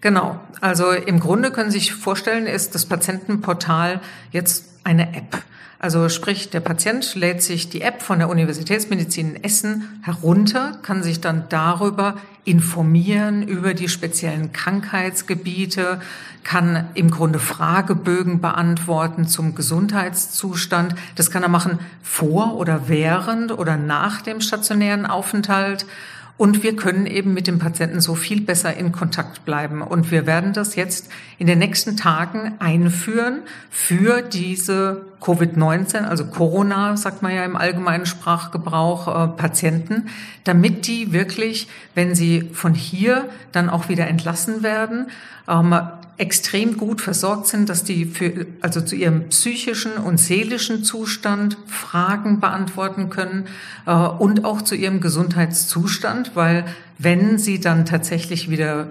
Genau. 0.00 0.40
Also 0.60 0.90
im 0.92 1.20
Grunde 1.20 1.50
können 1.50 1.70
Sie 1.70 1.78
sich 1.78 1.94
vorstellen, 1.94 2.46
ist 2.46 2.74
das 2.74 2.86
Patientenportal 2.86 4.00
jetzt 4.32 4.64
eine 4.84 5.14
App. 5.14 5.42
Also 5.82 6.10
sprich, 6.10 6.50
der 6.50 6.60
Patient 6.60 7.14
lädt 7.14 7.42
sich 7.42 7.70
die 7.70 7.80
App 7.80 8.02
von 8.02 8.18
der 8.18 8.28
Universitätsmedizin 8.28 9.36
in 9.36 9.44
Essen 9.44 10.00
herunter, 10.02 10.78
kann 10.82 11.02
sich 11.02 11.22
dann 11.22 11.44
darüber 11.48 12.18
informieren 12.44 13.42
über 13.42 13.72
die 13.72 13.88
speziellen 13.88 14.52
Krankheitsgebiete, 14.52 16.00
kann 16.44 16.88
im 16.92 17.10
Grunde 17.10 17.38
Fragebögen 17.38 18.42
beantworten 18.42 19.26
zum 19.26 19.54
Gesundheitszustand. 19.54 20.94
Das 21.14 21.30
kann 21.30 21.42
er 21.42 21.48
machen 21.48 21.78
vor 22.02 22.56
oder 22.56 22.88
während 22.88 23.50
oder 23.50 23.78
nach 23.78 24.20
dem 24.20 24.42
stationären 24.42 25.06
Aufenthalt. 25.06 25.86
Und 26.40 26.62
wir 26.62 26.74
können 26.74 27.04
eben 27.04 27.34
mit 27.34 27.46
dem 27.46 27.58
Patienten 27.58 28.00
so 28.00 28.14
viel 28.14 28.40
besser 28.40 28.74
in 28.74 28.92
Kontakt 28.92 29.44
bleiben. 29.44 29.82
Und 29.82 30.10
wir 30.10 30.26
werden 30.26 30.54
das 30.54 30.74
jetzt 30.74 31.10
in 31.36 31.46
den 31.46 31.58
nächsten 31.58 31.98
Tagen 31.98 32.54
einführen 32.60 33.40
für 33.68 34.22
diese 34.22 35.02
Covid-19, 35.20 36.04
also 36.04 36.24
Corona, 36.24 36.96
sagt 36.96 37.20
man 37.20 37.34
ja 37.34 37.44
im 37.44 37.56
allgemeinen 37.56 38.06
Sprachgebrauch, 38.06 39.06
äh, 39.08 39.28
Patienten, 39.36 40.08
damit 40.44 40.86
die 40.86 41.12
wirklich, 41.12 41.68
wenn 41.94 42.14
sie 42.14 42.48
von 42.54 42.72
hier 42.72 43.28
dann 43.52 43.68
auch 43.68 43.90
wieder 43.90 44.06
entlassen 44.06 44.62
werden, 44.62 45.10
ähm, 45.46 45.78
extrem 46.20 46.76
gut 46.76 47.00
versorgt 47.00 47.46
sind, 47.46 47.68
dass 47.68 47.82
die 47.82 48.04
für, 48.04 48.46
also 48.60 48.80
zu 48.82 48.94
ihrem 48.94 49.28
psychischen 49.30 49.92
und 49.92 50.18
seelischen 50.18 50.84
Zustand 50.84 51.56
Fragen 51.66 52.40
beantworten 52.40 53.08
können 53.08 53.46
äh, 53.86 53.92
und 53.92 54.44
auch 54.44 54.62
zu 54.62 54.74
ihrem 54.74 55.00
Gesundheitszustand, 55.00 56.32
weil 56.34 56.66
wenn 56.98 57.38
sie 57.38 57.58
dann 57.58 57.86
tatsächlich 57.86 58.50
wieder 58.50 58.88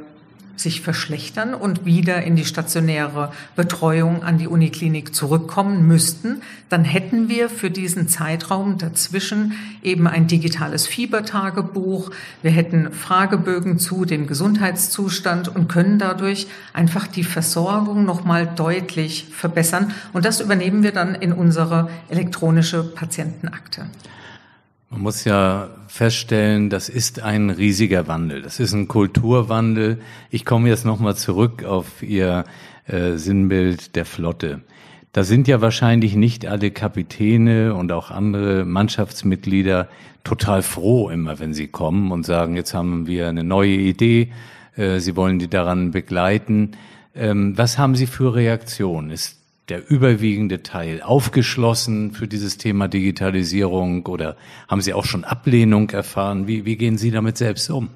sich 0.60 0.82
verschlechtern 0.82 1.54
und 1.54 1.86
wieder 1.86 2.22
in 2.24 2.36
die 2.36 2.46
stationäre 2.46 3.32
Betreuung 3.56 4.24
an 4.24 4.38
die 4.38 4.48
Uniklinik 4.48 5.16
zurückkommen 5.16 5.88
müssten, 5.88 6.42
dann 6.70 6.84
hätten 6.84 7.30
wir 7.30 7.50
für 7.50 7.72
diesen 7.72 8.08
Zeitraum 8.08 8.78
dazwischen 8.78 9.54
eben 9.82 10.08
ein 10.08 10.28
digitales 10.28 10.86
Fiebertagebuch. 10.88 12.12
Wir 12.42 12.52
hätten 12.52 12.92
Fragebögen 12.92 13.80
zu 13.80 14.06
dem 14.06 14.28
Gesundheitszustand 14.28 15.48
und 15.48 15.68
können 15.68 16.00
dadurch 16.00 16.48
einfach 16.74 17.08
die 17.08 17.24
Versorgung 17.24 18.06
nochmal 18.06 18.48
deutlich 18.56 19.28
verbessern. 19.32 19.94
Und 20.14 20.26
das 20.26 20.42
übernehmen 20.42 20.84
wir 20.84 20.92
dann 20.92 21.16
in 21.16 21.34
unsere 21.34 21.90
elektronische 22.10 22.84
Patientenakte. 22.84 23.88
Man 24.92 25.02
muss 25.02 25.24
ja 25.24 25.70
feststellen, 25.88 26.72
das 26.72 26.90
ist 26.90 27.22
ein 27.22 27.52
riesiger 27.52 28.08
Wandel. 28.08 28.42
Das 28.42 28.60
ist 28.60 28.74
ein 28.74 28.88
Kulturwandel. 28.88 30.02
Ich 30.32 30.46
komme 30.46 30.68
jetzt 30.68 30.84
nochmal 30.84 31.16
zurück 31.16 31.64
auf 31.64 32.02
Ihr 32.02 32.44
äh, 32.88 33.14
Sinnbild 33.18 33.96
der 33.96 34.06
Flotte. 34.06 34.62
Da 35.12 35.24
sind 35.24 35.48
ja 35.48 35.62
wahrscheinlich 35.62 36.16
nicht 36.16 36.48
alle 36.48 36.72
Kapitäne 36.72 37.76
und 37.76 37.92
auch 37.92 38.10
andere 38.10 38.66
Mannschaftsmitglieder 38.66 39.88
total 40.24 40.64
froh 40.64 41.10
immer, 41.10 41.40
wenn 41.40 41.54
sie 41.54 41.68
kommen 41.68 42.12
und 42.12 42.26
sagen, 42.26 42.56
jetzt 42.56 42.74
haben 42.74 43.08
wir 43.08 43.28
eine 43.28 43.44
neue 43.44 43.76
Idee, 43.76 44.32
äh, 44.76 45.00
sie 45.00 45.16
wollen 45.16 45.38
die 45.38 45.50
daran 45.50 45.92
begleiten. 45.92 46.72
Ähm, 47.16 47.58
was 47.58 47.78
haben 47.78 47.96
Sie 47.96 48.08
für 48.08 48.34
Reaktionen? 48.36 49.12
Ist 49.12 49.39
der 49.70 49.90
überwiegende 49.90 50.64
Teil 50.64 51.02
aufgeschlossen 51.02 52.12
für 52.12 52.28
dieses 52.28 52.58
Thema 52.58 52.88
Digitalisierung 52.88 54.06
oder 54.06 54.36
haben 54.68 54.82
Sie 54.82 54.94
auch 54.94 55.06
schon 55.06 55.24
Ablehnung 55.24 55.90
erfahren? 55.92 56.48
Wie, 56.48 56.66
wie 56.66 56.76
gehen 56.76 56.98
Sie 56.98 57.12
damit 57.12 57.38
selbst 57.38 57.70
um? 57.70 57.90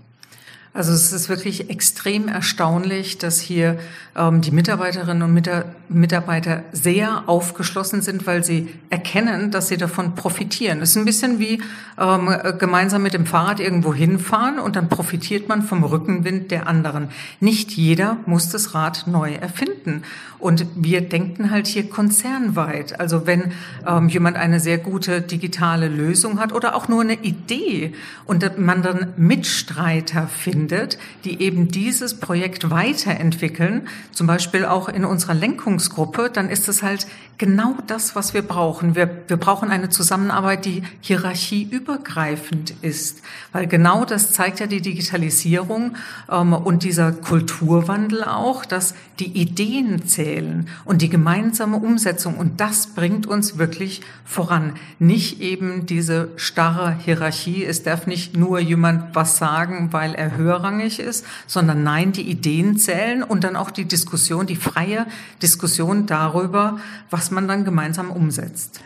Also 0.75 0.92
es 0.92 1.13
ist 1.13 1.30
wirklich 1.30 1.70
extrem 1.70 2.27
erstaunlich, 2.27 3.20
dass 3.20 3.39
hier 3.39 3.77
ähm, 4.15 4.42
die 4.42 4.50
Mitarbeiterinnen 4.50 5.22
und 5.22 5.39
Mitarbeiter 5.88 6.63
sehr 6.72 7.30
aufgeschlossen 7.30 8.01
sind, 8.01 8.25
weil 8.25 8.44
sie 8.44 8.70
erkennen, 8.89 9.51
dass 9.51 9.68
sie 9.68 9.77
davon 9.77 10.15
profitieren. 10.15 10.82
Es 10.82 10.89
ist 10.89 10.98
ein 10.98 11.06
bisschen 11.06 11.38
wie 11.38 11.62
ähm, 12.00 12.36
gemeinsam 12.58 13.03
mit 13.03 13.13
dem 13.13 13.27
Fahrrad 13.27 13.60
irgendwo 13.60 13.94
hinfahren 13.94 14.58
und 14.58 14.75
dann 14.75 14.89
profitiert 14.89 15.48
man 15.48 15.62
vom 15.62 15.84
Rückenwind 15.84 16.50
der 16.50 16.65
anderen. 16.65 17.10
Nicht 17.39 17.74
jeder 17.74 18.18
muss 18.25 18.50
das 18.50 18.74
Rad 18.74 19.06
neu 19.06 19.32
erfinden. 19.32 20.01
Und 20.39 20.65
wir 20.75 21.01
denken 21.01 21.51
halt 21.51 21.68
hier 21.68 21.88
konzernweit. 21.88 23.00
Also 23.00 23.27
wenn 23.27 23.53
ähm, 23.88 24.10
jemand 24.10 24.38
eine 24.38 24.60
sehr 24.60 24.80
gute 24.80 25.22
digitale 25.22 25.88
Lösung 25.88 26.39
hat 26.39 26.51
oder 26.51 26.75
auch 26.75 26.88
nur 26.88 27.01
eine 27.01 27.13
Idee 27.13 27.94
und 28.25 28.58
man 28.58 28.82
dann 28.82 29.13
Mitstreiter 29.15 30.27
findet, 30.27 30.62
findet, 30.63 30.98
die 31.25 31.41
eben 31.41 31.67
dieses 31.67 32.20
Projekt 32.20 32.70
weiterentwickeln, 32.70 33.88
zum 34.12 34.27
Beispiel 34.27 34.65
auch 34.65 34.88
in 34.88 35.03
unserer 35.03 35.34
Lenkungsgruppe, 35.34 36.29
dann 36.32 36.50
ist 36.50 36.70
es 36.70 36.82
halt 36.82 37.05
genau 37.38 37.75
das, 37.88 38.15
was 38.15 38.34
wir 38.34 38.43
brauchen. 38.43 38.96
Wir, 38.96 39.10
wir 39.27 39.38
brauchen 39.38 39.70
eine 39.72 39.89
Zusammenarbeit, 39.89 40.63
die 40.63 40.84
hierarchieübergreifend 41.01 42.75
ist, 42.82 43.22
weil 43.51 43.67
genau 43.67 44.05
das 44.05 44.32
zeigt 44.32 44.62
ja 44.62 44.67
die 44.67 44.82
Digitalisierung 44.82 45.98
ähm, 46.32 46.53
und 46.53 46.84
dieser 46.84 47.12
Kulturwandel 47.12 48.24
auch, 48.24 48.63
dass 48.63 48.93
die 49.20 49.38
Ideen 49.38 50.08
zählen 50.08 50.67
und 50.86 51.01
die 51.01 51.10
gemeinsame 51.10 51.77
Umsetzung 51.77 52.36
und 52.38 52.62
das 52.62 52.88
bringt 52.88 53.27
uns 53.27 53.58
wirklich 53.58 54.01
voran. 54.24 54.74
Nicht 55.00 55.41
eben 55.41 55.86
diese 55.86 56.29
starre 56.38 56.98
Hierarchie, 57.03 57.65
es 57.65 57.84
darf 57.84 58.08
nicht 58.08 58.38
nur 58.38 58.60
jemand 58.60 59.15
was 59.15 59.38
sagen, 59.38 59.89
weil 59.91 60.15
er 60.15 60.38
hört, 60.38 60.52
höherrangig 60.53 61.00
ist, 61.00 61.25
sondern 61.48 61.83
nein, 61.83 62.12
die 62.12 62.29
Ideen 62.29 62.77
zählen 62.77 63.24
und 63.24 63.43
dann 63.43 63.55
auch 63.55 63.72
die 63.72 63.86
Diskussion, 63.86 64.48
die 64.48 64.55
freie 64.55 65.05
Diskussion 65.41 66.05
darüber, 66.05 66.77
was 67.10 67.31
man 67.31 67.48
dann 67.48 67.65
gemeinsam 67.65 68.12
umsetzt. 68.12 68.81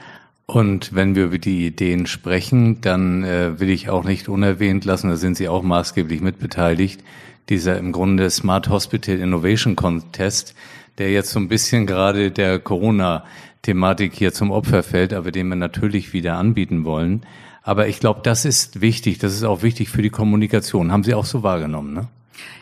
Und 0.45 0.95
wenn 0.95 1.15
wir 1.15 1.25
über 1.25 1.39
die 1.39 1.67
Ideen 1.67 2.07
sprechen, 2.07 2.79
dann 2.79 3.23
äh, 3.23 3.59
will 3.59 3.69
ich 3.69 3.89
auch 3.89 4.05
nicht 4.05 4.29
unerwähnt 4.29 4.85
lassen, 4.85 5.09
da 5.09 5.17
sind 5.17 5.35
Sie 5.35 5.49
auch 5.49 5.61
maßgeblich 5.61 6.21
mitbeteiligt, 6.21 7.03
dieser 7.49 7.77
im 7.77 7.91
Grunde 7.91 8.29
Smart 8.29 8.69
Hospital 8.69 9.17
Innovation 9.17 9.75
Contest, 9.75 10.55
der 10.97 11.11
jetzt 11.11 11.31
so 11.31 11.39
ein 11.39 11.47
bisschen 11.47 11.85
gerade 11.85 12.31
der 12.31 12.59
Corona-Thematik 12.59 14.13
hier 14.13 14.33
zum 14.33 14.51
Opfer 14.51 14.83
fällt, 14.83 15.13
aber 15.13 15.31
den 15.31 15.47
wir 15.49 15.55
natürlich 15.55 16.13
wieder 16.13 16.37
anbieten 16.37 16.85
wollen. 16.85 17.25
Aber 17.61 17.87
ich 17.87 17.99
glaube, 17.99 18.21
das 18.23 18.45
ist 18.45 18.81
wichtig. 18.81 19.17
Das 19.17 19.33
ist 19.33 19.43
auch 19.43 19.61
wichtig 19.61 19.89
für 19.89 20.01
die 20.01 20.09
Kommunikation. 20.09 20.91
Haben 20.91 21.03
Sie 21.03 21.13
auch 21.13 21.25
so 21.25 21.43
wahrgenommen, 21.43 21.93
ne? 21.93 22.07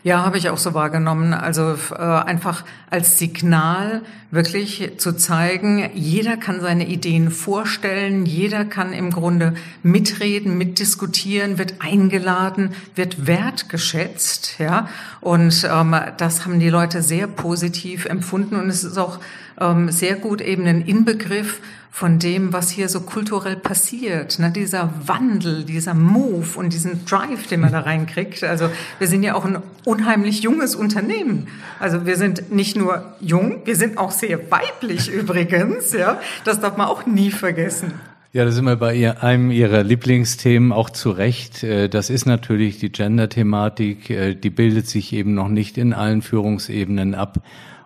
Ja, 0.03 0.23
habe 0.23 0.37
ich 0.37 0.49
auch 0.49 0.57
so 0.57 0.73
wahrgenommen. 0.73 1.33
Also 1.33 1.75
äh, 1.91 2.01
einfach 2.01 2.63
als 2.89 3.17
Signal 3.17 4.03
wirklich 4.31 4.91
zu 4.97 5.13
zeigen, 5.13 5.89
jeder 5.93 6.37
kann 6.37 6.61
seine 6.61 6.87
Ideen 6.87 7.31
vorstellen, 7.31 8.25
jeder 8.25 8.65
kann 8.65 8.93
im 8.93 9.11
Grunde 9.11 9.55
mitreden, 9.81 10.57
mitdiskutieren, 10.57 11.57
wird 11.57 11.75
eingeladen, 11.79 12.75
wird 12.95 13.25
wertgeschätzt, 13.27 14.55
ja. 14.59 14.89
Und 15.21 15.67
ähm, 15.71 15.95
das 16.17 16.45
haben 16.45 16.59
die 16.59 16.69
Leute 16.69 17.01
sehr 17.01 17.27
positiv 17.27 18.05
empfunden 18.05 18.55
und 18.55 18.69
es 18.69 18.83
ist 18.83 18.97
auch 18.97 19.19
ähm, 19.59 19.89
sehr 19.91 20.15
gut 20.15 20.41
eben 20.41 20.65
ein 20.67 20.81
Inbegriff 20.81 21.59
von 21.95 22.19
dem, 22.19 22.51
was 22.51 22.69
hier 22.71 22.89
so 22.89 22.99
kulturell 22.99 23.55
passiert. 23.55 24.37
Ne? 24.39 24.51
Dieser 24.51 24.93
Wandel, 25.05 25.63
dieser 25.63 25.93
Move 25.93 26.57
und 26.57 26.73
diesen 26.73 27.05
Drive, 27.05 27.47
den 27.47 27.61
man 27.61 27.71
da 27.71 27.79
reinkriegt. 27.79 28.43
Also 28.43 28.69
wir 28.99 29.07
sind 29.07 29.23
ja 29.23 29.33
auch 29.33 29.45
ein 29.45 29.59
unheimlich 29.85 30.41
junges 30.41 30.75
Unternehmen. 30.75 31.47
Also 31.79 32.05
wir 32.05 32.17
sind 32.17 32.51
nicht 32.51 32.75
nur 32.75 33.15
jung, 33.21 33.61
wir 33.63 33.77
sind 33.77 33.97
auch 33.97 34.11
sehr 34.11 34.51
weiblich 34.51 35.09
übrigens. 35.13 35.93
Ja, 35.93 36.19
Das 36.43 36.59
darf 36.59 36.75
man 36.75 36.87
auch 36.87 37.05
nie 37.05 37.31
vergessen. 37.31 37.93
Ja, 38.33 38.43
da 38.43 38.51
sind 38.51 38.65
wir 38.65 38.75
bei 38.75 39.21
einem 39.21 39.49
Ihrer 39.49 39.81
Lieblingsthemen 39.83 40.73
auch 40.73 40.89
zu 40.89 41.11
Recht. 41.11 41.63
Äh, 41.63 41.87
das 41.87 42.09
ist 42.09 42.25
natürlich 42.25 42.77
die 42.77 42.91
Gender-Thematik. 42.91 44.09
Äh, 44.09 44.35
die 44.35 44.49
bildet 44.49 44.89
sich 44.89 45.13
eben 45.13 45.33
noch 45.33 45.47
nicht 45.47 45.77
in 45.77 45.93
allen 45.93 46.21
Führungsebenen 46.21 47.15
ab. 47.15 47.41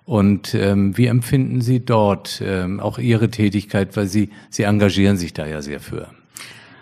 Und 0.10 0.56
ähm, 0.56 0.98
wie 0.98 1.06
empfinden 1.06 1.62
Sie 1.62 1.86
dort 1.86 2.42
ähm, 2.44 2.80
auch 2.80 2.98
Ihre 2.98 3.30
Tätigkeit, 3.30 3.96
weil 3.96 4.08
Sie, 4.08 4.32
Sie 4.50 4.64
engagieren 4.64 5.18
sich 5.18 5.36
da 5.36 5.46
ja 5.46 5.62
sehr 5.62 5.80
für? 5.80 6.08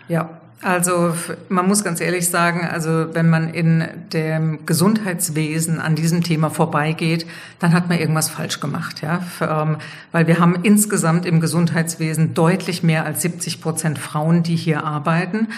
Ja, 0.08 0.30
also 0.62 1.12
man 1.50 1.68
muss 1.68 1.84
ganz 1.84 2.00
ehrlich 2.00 2.30
sagen, 2.30 2.66
also 2.66 3.14
wenn 3.14 3.28
man 3.28 3.52
in 3.52 3.84
dem 4.14 4.64
Gesundheitswesen 4.64 5.78
an 5.78 5.94
diesem 5.94 6.22
Thema 6.22 6.48
vorbeigeht, 6.48 7.26
dann 7.58 7.74
hat 7.74 7.90
man 7.90 7.98
irgendwas 7.98 8.30
falsch 8.30 8.60
gemacht, 8.60 9.02
ja, 9.02 9.20
ähm, 9.42 9.76
weil 10.10 10.26
wir 10.26 10.38
haben 10.38 10.56
insgesamt 10.62 11.26
im 11.26 11.42
Gesundheitswesen 11.42 12.32
deutlich 12.32 12.82
mehr 12.82 13.04
als 13.04 13.20
70 13.20 13.60
Prozent 13.60 13.98
Frauen, 13.98 14.42
die 14.42 14.56
hier 14.56 14.84
arbeiten. 14.84 15.48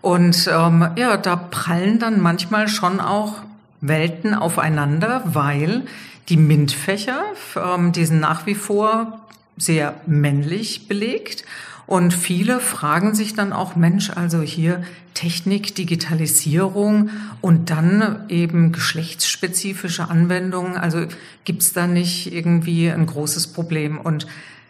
Und 0.00 0.50
ähm, 0.52 0.84
ja, 0.96 1.16
da 1.16 1.36
prallen 1.36 2.00
dann 2.00 2.20
manchmal 2.20 2.66
schon 2.66 2.98
auch 2.98 3.34
Welten 3.80 4.34
aufeinander, 4.34 5.22
weil 5.24 5.82
die 6.28 6.36
MINT-Fächer, 6.36 7.22
ähm, 7.56 7.92
die 7.92 8.04
sind 8.04 8.20
nach 8.20 8.46
wie 8.46 8.54
vor 8.54 9.20
sehr 9.56 10.00
männlich 10.06 10.88
belegt. 10.88 11.44
Und 11.86 12.14
viele 12.14 12.60
fragen 12.60 13.16
sich 13.16 13.34
dann 13.34 13.52
auch, 13.52 13.74
Mensch, 13.74 14.10
also 14.10 14.42
hier 14.42 14.84
Technik, 15.14 15.74
Digitalisierung 15.74 17.10
und 17.40 17.70
dann 17.70 18.26
eben 18.28 18.70
geschlechtsspezifische 18.70 20.08
Anwendungen. 20.08 20.76
Also 20.76 21.06
gibt's 21.44 21.72
da 21.72 21.88
nicht 21.88 22.32
irgendwie 22.32 22.88
ein 22.90 23.06
großes 23.06 23.48
Problem? 23.48 23.98
Und 23.98 24.28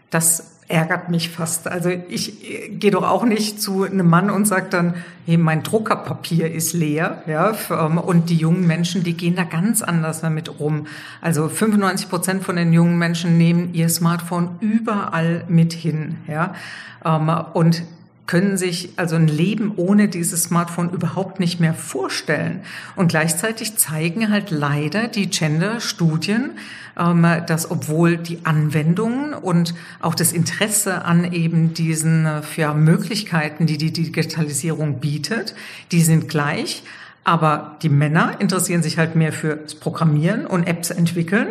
das 0.08 0.59
ärgert 0.70 1.10
mich 1.10 1.30
fast. 1.30 1.68
Also 1.68 1.90
ich 1.90 2.48
äh, 2.48 2.68
gehe 2.68 2.90
doch 2.90 3.02
auch 3.02 3.24
nicht 3.24 3.60
zu 3.60 3.82
einem 3.82 4.08
Mann 4.08 4.30
und 4.30 4.46
sage 4.46 4.66
dann, 4.70 4.94
hey, 5.26 5.36
mein 5.36 5.62
Druckerpapier 5.62 6.50
ist 6.52 6.72
leer. 6.72 7.22
Ja, 7.26 7.54
ähm, 7.70 7.98
und 7.98 8.30
die 8.30 8.36
jungen 8.36 8.66
Menschen, 8.66 9.02
die 9.02 9.16
gehen 9.16 9.36
da 9.36 9.44
ganz 9.44 9.82
anders 9.82 10.20
damit 10.20 10.60
rum. 10.60 10.86
Also 11.20 11.48
95 11.48 12.08
Prozent 12.08 12.42
von 12.44 12.56
den 12.56 12.72
jungen 12.72 12.98
Menschen 12.98 13.36
nehmen 13.36 13.74
ihr 13.74 13.88
Smartphone 13.88 14.56
überall 14.60 15.44
mit 15.48 15.72
hin. 15.72 16.18
Ja, 16.28 16.54
ähm, 17.04 17.30
und 17.52 17.82
können 18.30 18.56
sich 18.56 18.90
also 18.94 19.16
ein 19.16 19.26
Leben 19.26 19.72
ohne 19.74 20.06
dieses 20.06 20.44
Smartphone 20.44 20.90
überhaupt 20.90 21.40
nicht 21.40 21.58
mehr 21.58 21.74
vorstellen. 21.74 22.60
Und 22.94 23.08
gleichzeitig 23.08 23.76
zeigen 23.76 24.30
halt 24.30 24.52
leider 24.52 25.08
die 25.08 25.28
Gender-Studien, 25.28 26.52
ähm, 26.96 27.26
dass 27.48 27.72
obwohl 27.72 28.18
die 28.18 28.38
Anwendungen 28.44 29.34
und 29.34 29.74
auch 29.98 30.14
das 30.14 30.30
Interesse 30.30 31.04
an 31.04 31.32
eben 31.32 31.74
diesen 31.74 32.28
ja, 32.56 32.72
Möglichkeiten, 32.72 33.66
die 33.66 33.78
die 33.78 33.92
Digitalisierung 33.92 35.00
bietet, 35.00 35.56
die 35.90 36.02
sind 36.02 36.28
gleich. 36.28 36.84
Aber 37.24 37.78
die 37.82 37.88
Männer 37.88 38.36
interessieren 38.38 38.84
sich 38.84 38.96
halt 38.96 39.16
mehr 39.16 39.32
fürs 39.32 39.74
Programmieren 39.74 40.46
und 40.46 40.68
Apps 40.68 40.90
entwickeln. 40.90 41.48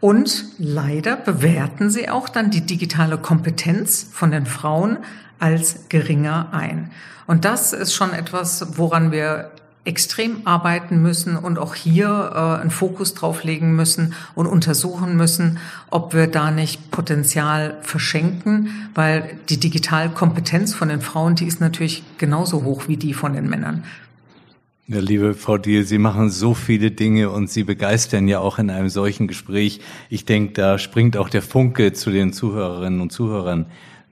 Und 0.00 0.46
leider 0.58 1.14
bewerten 1.14 1.90
sie 1.90 2.08
auch 2.08 2.28
dann 2.28 2.50
die 2.50 2.66
digitale 2.66 3.18
Kompetenz 3.18 4.08
von 4.12 4.32
den 4.32 4.46
Frauen 4.46 4.98
als 5.38 5.88
geringer 5.88 6.48
ein. 6.52 6.90
Und 7.26 7.44
das 7.44 7.72
ist 7.72 7.94
schon 7.94 8.12
etwas, 8.12 8.78
woran 8.78 9.12
wir 9.12 9.50
extrem 9.88 10.46
arbeiten 10.46 11.00
müssen 11.00 11.36
und 11.36 11.58
auch 11.58 11.74
hier 11.74 12.32
äh, 12.34 12.60
einen 12.60 12.70
Fokus 12.70 13.14
drauf 13.14 13.42
legen 13.42 13.74
müssen 13.74 14.12
und 14.34 14.46
untersuchen 14.46 15.16
müssen, 15.16 15.58
ob 15.90 16.12
wir 16.12 16.26
da 16.26 16.50
nicht 16.50 16.90
Potenzial 16.90 17.78
verschenken, 17.80 18.90
weil 18.94 19.38
die 19.48 19.58
Digitalkompetenz 19.58 20.74
von 20.74 20.90
den 20.90 21.00
Frauen, 21.00 21.36
die 21.36 21.46
ist 21.46 21.60
natürlich 21.60 22.02
genauso 22.18 22.64
hoch 22.64 22.86
wie 22.86 22.98
die 22.98 23.14
von 23.14 23.32
den 23.32 23.48
Männern. 23.48 23.84
Ja, 24.88 25.00
liebe 25.00 25.34
Frau 25.34 25.58
Diel, 25.58 25.84
Sie 25.84 25.98
machen 25.98 26.30
so 26.30 26.54
viele 26.54 26.90
Dinge 26.90 27.30
und 27.30 27.50
Sie 27.50 27.62
begeistern 27.62 28.28
ja 28.28 28.40
auch 28.40 28.58
in 28.58 28.70
einem 28.70 28.88
solchen 28.88 29.26
Gespräch. 29.26 29.80
Ich 30.10 30.24
denke, 30.26 30.54
da 30.54 30.78
springt 30.78 31.16
auch 31.16 31.28
der 31.28 31.42
Funke 31.42 31.92
zu 31.92 32.10
den 32.10 32.32
Zuhörerinnen 32.32 33.00
und 33.00 33.12
Zuhörern 33.12 33.66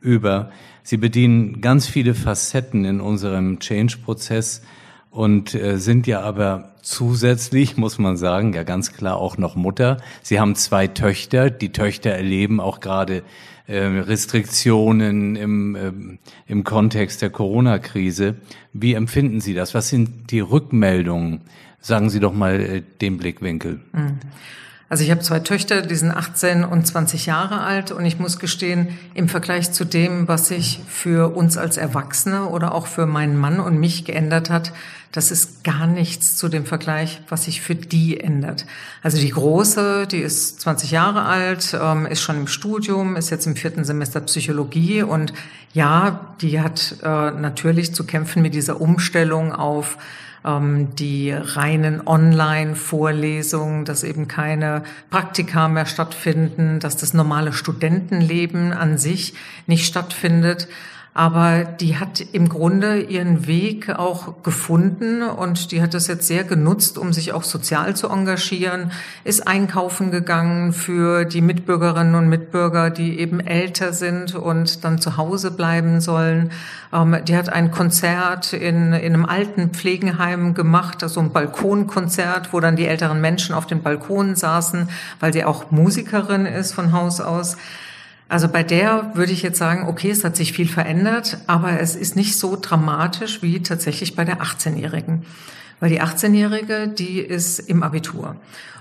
über. 0.07 0.51
Sie 0.83 0.97
bedienen 0.97 1.61
ganz 1.61 1.87
viele 1.87 2.14
Facetten 2.14 2.85
in 2.85 3.01
unserem 3.01 3.59
Change-Prozess 3.59 4.62
und 5.11 5.55
äh, 5.55 5.79
sind 5.79 6.07
ja 6.07 6.21
aber 6.21 6.75
zusätzlich, 6.83 7.77
muss 7.77 7.99
man 7.99 8.16
sagen, 8.16 8.53
ja 8.53 8.62
ganz 8.62 8.92
klar 8.92 9.16
auch 9.16 9.37
noch 9.37 9.57
Mutter. 9.57 9.97
Sie 10.23 10.38
haben 10.38 10.55
zwei 10.55 10.87
Töchter. 10.87 11.51
Die 11.51 11.73
Töchter 11.73 12.11
erleben 12.11 12.61
auch 12.61 12.79
gerade 12.81 13.25
äh, 13.66 13.79
Restriktionen 13.79 15.35
im, 15.35 15.75
äh, 15.75 15.92
im 16.47 16.62
Kontext 16.62 17.21
der 17.23 17.31
Corona-Krise. 17.31 18.37
Wie 18.73 18.95
empfinden 18.95 19.40
Sie 19.40 19.55
das? 19.55 19.75
Was 19.75 19.88
sind 19.88 20.31
die 20.31 20.40
Rückmeldungen? 20.40 21.40
Sagen 21.81 22.11
Sie 22.11 22.21
doch 22.21 22.33
mal 22.33 22.61
äh, 22.61 22.83
den 23.01 23.19
Blickwinkel. 23.19 23.81
Mhm. 23.92 24.21
Also 24.88 25.03
ich 25.03 25.11
habe 25.11 25.20
zwei 25.20 25.40
Töchter, 25.40 25.83
die 25.83 25.96
sind 25.96 26.12
18 26.12 26.62
und 26.64 26.87
20 26.87 27.27
Jahre 27.27 27.61
alt 27.61 27.90
und 27.90 28.05
ich 28.05 28.20
muss 28.20 28.38
gestehen, 28.38 28.96
im 29.14 29.29
Vergleich 29.29 29.72
zu 29.72 29.85
dem, 29.85 30.29
was 30.29 30.46
sich 30.46 30.81
für 30.87 31.35
uns 31.35 31.57
als 31.57 31.77
Erwachsene 31.77 32.44
oder 32.44 32.72
auch 32.72 32.87
für 32.87 33.05
meinen 33.05 33.37
Mann 33.37 33.59
und 33.59 33.79
mich 33.79 34.05
geändert 34.05 34.49
hat, 34.49 34.72
das 35.11 35.33
ist 35.33 35.64
gar 35.64 35.88
nichts 35.88 36.37
zu 36.37 36.49
dem 36.49 36.66
Vergleich, 36.66 37.20
was 37.29 37.46
sich 37.46 37.62
für 37.62 37.75
die 37.75 38.20
ändert. 38.20 38.64
Also 39.03 39.18
die 39.18 39.31
Große, 39.31 40.07
die 40.07 40.18
ist 40.18 40.61
20 40.61 40.92
Jahre 40.92 41.25
alt, 41.25 41.77
ähm, 41.81 42.07
ist 42.07 42.22
schon 42.22 42.37
im 42.37 42.46
Studium, 42.46 43.16
ist 43.16 43.31
jetzt 43.31 43.46
im 43.46 43.57
vierten 43.57 43.83
Semester 43.83 44.20
Psychologie 44.20 45.03
und 45.03 45.33
ja, 45.72 46.35
die 46.40 46.61
hat 46.61 46.96
äh, 47.03 47.31
natürlich 47.33 47.92
zu 47.92 48.05
kämpfen 48.05 48.40
mit 48.40 48.55
dieser 48.55 48.81
Umstellung 48.81 49.53
auf 49.53 49.99
die 50.46 51.32
reinen 51.32 52.06
Online-Vorlesungen, 52.06 53.85
dass 53.85 54.04
eben 54.04 54.28
keine 54.28 54.85
Praktika 55.11 55.66
mehr 55.66 55.87
stattfinden, 55.87 56.78
dass 56.78 56.96
das 56.96 57.14
normale 57.14 57.52
Studentenleben 57.52 58.72
an 58.72 58.96
sich 58.96 59.35
nicht 59.66 59.87
stattfindet. 59.87 60.68
Aber 61.16 61.64
die 61.64 61.96
hat 61.96 62.20
im 62.33 62.46
Grunde 62.50 63.00
ihren 63.00 63.46
Weg 63.46 63.88
auch 63.88 64.42
gefunden 64.42 65.22
und 65.22 65.72
die 65.72 65.81
hat 65.81 65.94
das 65.94 66.09
jetzt 66.09 66.26
sehr 66.26 66.44
genutzt, 66.44 66.98
um 66.98 67.14
sich 67.14 67.33
auch 67.33 67.42
sozial 67.42 67.96
zu 67.96 68.11
engagieren, 68.11 68.92
ist 69.24 69.48
einkaufen 69.48 70.11
gegangen 70.11 70.74
für 70.74 71.24
die 71.24 71.40
Mitbürgerinnen 71.40 72.16
und 72.16 72.29
Mitbürger, 72.29 72.90
die 72.90 73.18
eben 73.18 73.40
älter 73.40 73.94
sind 73.94 74.35
und 74.35 74.85
dann 74.85 75.00
zu 75.00 75.16
Hause 75.16 75.52
bleiben 75.52 76.02
sollen. 76.02 76.50
Ähm, 76.92 77.16
die 77.26 77.35
hat 77.35 77.48
ein 77.48 77.70
Konzert 77.70 78.52
in, 78.52 78.92
in 78.92 79.14
einem 79.14 79.24
alten 79.24 79.70
Pflegenheim 79.70 80.52
gemacht, 80.52 81.02
also 81.02 81.20
ein 81.20 81.33
Balkonkonzert, 81.33 82.52
wo 82.52 82.61
dann 82.61 82.76
die 82.76 82.87
älteren 82.87 83.22
Menschen 83.22 83.55
auf 83.55 83.66
den 83.66 83.81
Balkonen 83.81 84.37
saßen, 84.37 84.90
weil 85.20 85.33
sie 85.33 85.46
auch 85.46 85.70
Musikerin 85.70 86.44
ist 86.44 86.74
von 86.74 86.92
Haus 86.92 87.22
aus. 87.22 87.57
Also 88.28 88.48
bei 88.48 88.62
der 88.62 89.12
würde 89.14 89.32
ich 89.32 89.42
jetzt 89.42 89.58
sagen, 89.58 89.86
okay, 89.86 90.10
es 90.10 90.24
hat 90.24 90.36
sich 90.36 90.52
viel 90.52 90.68
verändert, 90.68 91.38
aber 91.46 91.80
es 91.80 91.94
ist 91.94 92.16
nicht 92.16 92.36
so 92.38 92.58
dramatisch 92.60 93.42
wie 93.42 93.62
tatsächlich 93.62 94.16
bei 94.16 94.24
der 94.24 94.40
18-Jährigen. 94.40 95.24
Weil 95.78 95.90
die 95.90 96.02
18-Jährige, 96.02 96.88
die 96.88 97.20
ist 97.20 97.60
im 97.60 97.82
Abitur. 97.82 98.36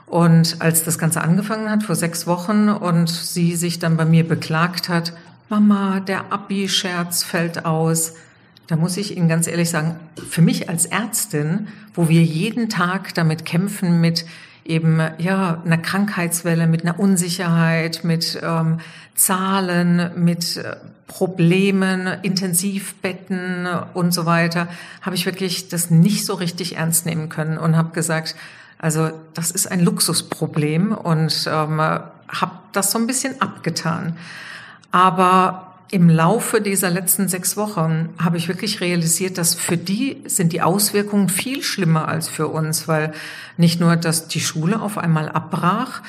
Und 0.08 0.62
als 0.62 0.84
das 0.84 0.98
Ganze 0.98 1.22
angefangen 1.22 1.70
hat, 1.70 1.84
vor 1.84 1.96
sechs 1.96 2.26
Wochen, 2.26 2.70
und 2.70 3.10
sie 3.10 3.56
sich 3.56 3.80
dann 3.80 3.98
bei 3.98 4.06
mir 4.06 4.28
beklagt 4.28 4.90
hat, 4.90 5.14
Mama, 5.50 6.00
der 6.00 6.32
Abi-Scherz 6.32 7.24
fällt 7.24 7.66
aus, 7.66 8.14
da 8.68 8.76
muss 8.76 8.98
ich 8.98 9.16
Ihnen 9.16 9.30
ganz 9.30 9.48
ehrlich 9.48 9.70
sagen, 9.70 10.00
für 10.28 10.42
mich 10.42 10.70
als 10.70 10.88
Ärztin, 10.88 11.68
wo 11.94 12.10
wir 12.10 12.24
jeden 12.24 12.68
Tag 12.68 13.14
damit 13.14 13.46
kämpfen 13.46 14.02
mit 14.02 14.26
eben 14.66 15.00
ja 15.20 15.62
einer 15.64 15.78
Krankheitswelle, 15.78 16.68
mit 16.68 16.82
einer 16.84 17.00
Unsicherheit, 17.00 18.04
mit 18.04 18.40
ähm, 18.44 18.80
Zahlen, 19.14 20.12
mit 20.24 20.58
äh, 20.58 20.76
Problemen, 21.08 22.08
Intensivbetten 22.24 23.68
und 23.94 24.12
so 24.12 24.26
weiter, 24.26 24.68
habe 25.02 25.16
ich 25.16 25.26
wirklich 25.26 25.70
das 25.70 25.92
nicht 25.92 26.26
so 26.26 26.34
richtig 26.34 26.78
ernst 26.78 27.06
nehmen 27.06 27.30
können 27.30 27.58
und 27.58 27.78
habe 27.78 27.92
gesagt, 27.92 28.36
also 28.80 29.12
das 29.34 29.52
ist 29.52 29.72
ein 29.72 29.82
Luxusproblem 29.82 30.92
und 30.92 31.48
ähm, 31.48 31.80
habe 31.80 32.52
das 32.74 32.92
so 32.92 32.98
ein 32.98 33.08
bisschen 33.08 33.40
abgetan. 33.40 34.18
Aber 34.92 35.75
im 35.92 36.10
Laufe 36.10 36.62
dieser 36.62 36.90
letzten 36.90 37.28
sechs 37.28 37.58
Wochen 37.58 38.10
habe 38.18 38.38
ich 38.38 38.48
wirklich 38.48 38.82
realisiert, 38.82 39.38
dass 39.38 39.54
für 39.54 39.78
die 39.78 40.24
sind 40.26 40.52
die 40.52 40.62
Auswirkungen 40.62 41.30
viel 41.30 41.62
schlimmer 41.62 42.08
als 42.08 42.28
für 42.28 42.48
uns, 42.48 42.88
weil 42.88 43.14
nicht 43.58 43.80
nur, 43.80 43.96
dass 43.96 44.28
die 44.28 44.40
Schule 44.40 44.82
auf 44.82 44.98
einmal 44.98 45.30
abbrach, 45.30 46.02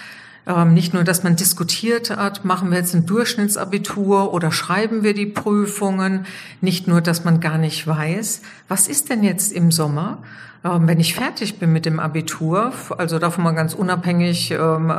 ähm, 0.46 0.72
nicht 0.72 0.94
nur, 0.94 1.04
dass 1.04 1.24
man 1.24 1.36
diskutiert 1.36 2.10
hat, 2.10 2.44
machen 2.44 2.70
wir 2.70 2.78
jetzt 2.78 2.94
ein 2.94 3.06
Durchschnittsabitur 3.06 4.32
oder 4.32 4.50
schreiben 4.50 5.02
wir 5.02 5.12
die 5.12 5.26
Prüfungen, 5.26 6.24
nicht 6.60 6.88
nur, 6.88 7.00
dass 7.00 7.24
man 7.24 7.40
gar 7.40 7.58
nicht 7.58 7.86
weiß, 7.86 8.42
was 8.68 8.88
ist 8.88 9.10
denn 9.10 9.22
jetzt 9.22 9.52
im 9.52 9.70
Sommer, 9.70 10.22
wenn 10.80 11.00
ich 11.00 11.14
fertig 11.14 11.58
bin 11.58 11.72
mit 11.72 11.86
dem 11.86 12.00
Abitur, 12.00 12.72
also 12.98 13.18
davon 13.18 13.44
mal 13.44 13.52
ganz 13.52 13.74
unabhängig, 13.74 14.50
ähm, 14.50 14.92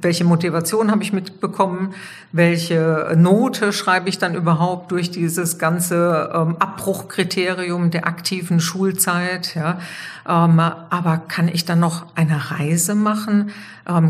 welche 0.00 0.24
Motivation 0.24 0.90
habe 0.90 1.02
ich 1.02 1.12
mitbekommen, 1.12 1.94
welche 2.32 3.14
Note 3.16 3.72
schreibe 3.72 4.08
ich 4.08 4.18
dann 4.18 4.34
überhaupt 4.34 4.92
durch 4.92 5.10
dieses 5.10 5.58
ganze 5.58 6.30
Abbruchkriterium 6.58 7.90
der 7.90 8.06
aktiven 8.06 8.60
Schulzeit, 8.60 9.54
ja, 9.54 9.78
aber 10.24 11.22
kann 11.26 11.48
ich 11.48 11.64
dann 11.64 11.80
noch 11.80 12.06
eine 12.14 12.50
Reise 12.50 12.94
machen? 12.94 13.50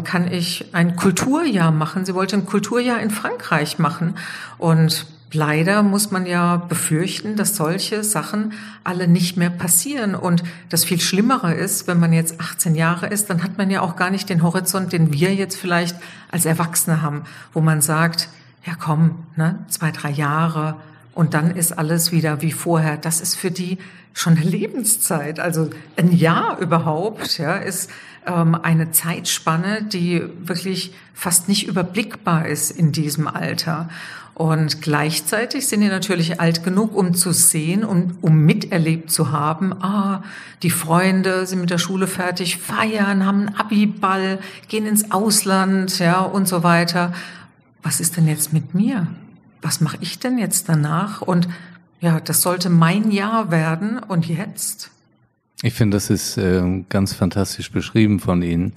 Kann 0.04 0.30
ich 0.30 0.66
ein 0.74 0.96
Kulturjahr 0.96 1.70
machen. 1.70 2.04
Sie 2.04 2.14
wollte 2.14 2.36
ein 2.36 2.44
Kulturjahr 2.44 3.00
in 3.00 3.10
Frankreich 3.10 3.78
machen. 3.78 4.16
Und 4.58 5.06
leider 5.32 5.82
muss 5.82 6.10
man 6.10 6.26
ja 6.26 6.56
befürchten, 6.56 7.36
dass 7.36 7.56
solche 7.56 8.04
Sachen 8.04 8.52
alle 8.84 9.08
nicht 9.08 9.36
mehr 9.36 9.50
passieren. 9.50 10.14
Und 10.14 10.42
das 10.68 10.84
viel 10.84 11.00
Schlimmere 11.00 11.54
ist, 11.54 11.86
wenn 11.86 12.00
man 12.00 12.12
jetzt 12.12 12.40
18 12.40 12.74
Jahre 12.74 13.06
ist, 13.06 13.30
dann 13.30 13.42
hat 13.42 13.58
man 13.58 13.70
ja 13.70 13.80
auch 13.80 13.96
gar 13.96 14.10
nicht 14.10 14.28
den 14.28 14.42
Horizont, 14.42 14.92
den 14.92 15.12
wir 15.12 15.34
jetzt 15.34 15.56
vielleicht 15.56 15.96
als 16.30 16.44
Erwachsene 16.44 17.02
haben, 17.02 17.22
wo 17.52 17.60
man 17.60 17.80
sagt, 17.80 18.28
ja 18.64 18.74
komm, 18.78 19.26
ne, 19.36 19.64
zwei, 19.68 19.90
drei 19.90 20.10
Jahre 20.10 20.76
und 21.14 21.34
dann 21.34 21.54
ist 21.56 21.76
alles 21.76 22.12
wieder 22.12 22.42
wie 22.42 22.52
vorher. 22.52 22.96
Das 22.96 23.20
ist 23.20 23.36
für 23.36 23.50
die 23.50 23.78
schon 24.12 24.36
eine 24.36 24.44
Lebenszeit. 24.44 25.40
Also 25.40 25.70
ein 25.96 26.12
Jahr 26.12 26.58
überhaupt, 26.58 27.38
ja, 27.38 27.56
ist 27.56 27.90
ähm, 28.26 28.54
eine 28.54 28.90
Zeitspanne, 28.90 29.82
die 29.82 30.22
wirklich 30.40 30.94
fast 31.14 31.48
nicht 31.48 31.66
überblickbar 31.66 32.46
ist 32.46 32.70
in 32.70 32.92
diesem 32.92 33.26
Alter. 33.26 33.88
Und 34.40 34.80
gleichzeitig 34.80 35.68
sind 35.68 35.82
die 35.82 35.88
natürlich 35.88 36.40
alt 36.40 36.64
genug, 36.64 36.96
um 36.96 37.12
zu 37.12 37.30
sehen 37.30 37.84
und 37.84 38.14
um 38.22 38.46
miterlebt 38.46 39.10
zu 39.10 39.32
haben, 39.32 39.74
ah, 39.82 40.24
die 40.62 40.70
Freunde 40.70 41.44
sind 41.44 41.60
mit 41.60 41.68
der 41.68 41.76
Schule 41.76 42.06
fertig, 42.06 42.56
feiern, 42.56 43.26
haben 43.26 43.48
einen 43.48 43.56
Abiball, 43.56 44.38
gehen 44.68 44.86
ins 44.86 45.10
Ausland, 45.10 45.98
ja, 45.98 46.20
und 46.20 46.48
so 46.48 46.62
weiter. 46.62 47.12
Was 47.82 48.00
ist 48.00 48.16
denn 48.16 48.26
jetzt 48.26 48.54
mit 48.54 48.74
mir? 48.74 49.08
Was 49.60 49.82
mache 49.82 49.98
ich 50.00 50.20
denn 50.20 50.38
jetzt 50.38 50.70
danach? 50.70 51.20
Und 51.20 51.46
ja, 52.00 52.18
das 52.18 52.40
sollte 52.40 52.70
mein 52.70 53.10
Jahr 53.10 53.50
werden. 53.50 53.98
Und 53.98 54.26
jetzt? 54.26 54.90
Ich 55.60 55.74
finde, 55.74 55.98
das 55.98 56.08
ist 56.08 56.38
äh, 56.38 56.82
ganz 56.88 57.12
fantastisch 57.12 57.70
beschrieben 57.72 58.20
von 58.20 58.40
Ihnen. 58.40 58.72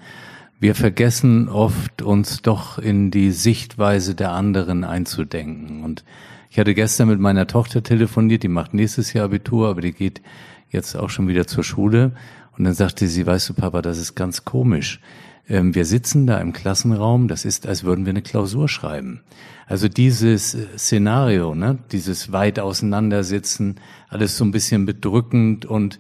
Wir 0.64 0.76
vergessen 0.76 1.50
oft, 1.50 2.02
uns 2.02 2.42
doch 2.42 2.78
in 2.78 3.12
die 3.12 3.32
Sichtweise 3.32 4.16
der 4.16 4.32
anderen 4.32 4.86
einzudenken. 4.86 5.84
Und 5.84 6.06
ich 6.50 6.58
hatte 6.58 6.74
gestern 6.74 7.10
mit 7.10 7.20
meiner 7.20 7.48
Tochter 7.48 7.84
telefoniert, 7.84 8.44
die 8.44 8.48
macht 8.48 8.74
nächstes 8.74 9.12
Jahr 9.12 9.26
Abitur, 9.26 9.68
aber 9.68 9.82
die 9.82 9.92
geht 9.92 10.22
jetzt 10.70 10.96
auch 10.96 11.10
schon 11.10 11.28
wieder 11.28 11.48
zur 11.48 11.66
Schule. 11.66 12.14
Und 12.58 12.64
dann 12.64 12.74
sagte 12.74 13.10
sie, 13.10 13.28
weißt 13.28 13.50
du, 13.50 13.56
Papa, 13.56 13.82
das 13.82 13.98
ist 13.98 14.16
ganz 14.16 14.46
komisch. 14.46 15.02
Ähm, 15.50 15.76
wir 15.76 15.84
sitzen 15.84 16.28
da 16.28 16.40
im 16.40 16.54
Klassenraum, 16.54 17.28
das 17.28 17.44
ist, 17.44 17.68
als 17.68 17.84
würden 17.84 18.06
wir 18.06 18.12
eine 18.12 18.22
Klausur 18.22 18.70
schreiben. 18.70 19.20
Also 19.68 19.90
dieses 19.90 20.58
Szenario, 20.78 21.56
ne, 21.56 21.80
dieses 21.92 22.32
weit 22.32 22.60
auseinandersitzen, 22.60 23.82
alles 24.08 24.38
so 24.38 24.46
ein 24.46 24.52
bisschen 24.52 24.86
bedrückend 24.86 25.66
und 25.66 26.00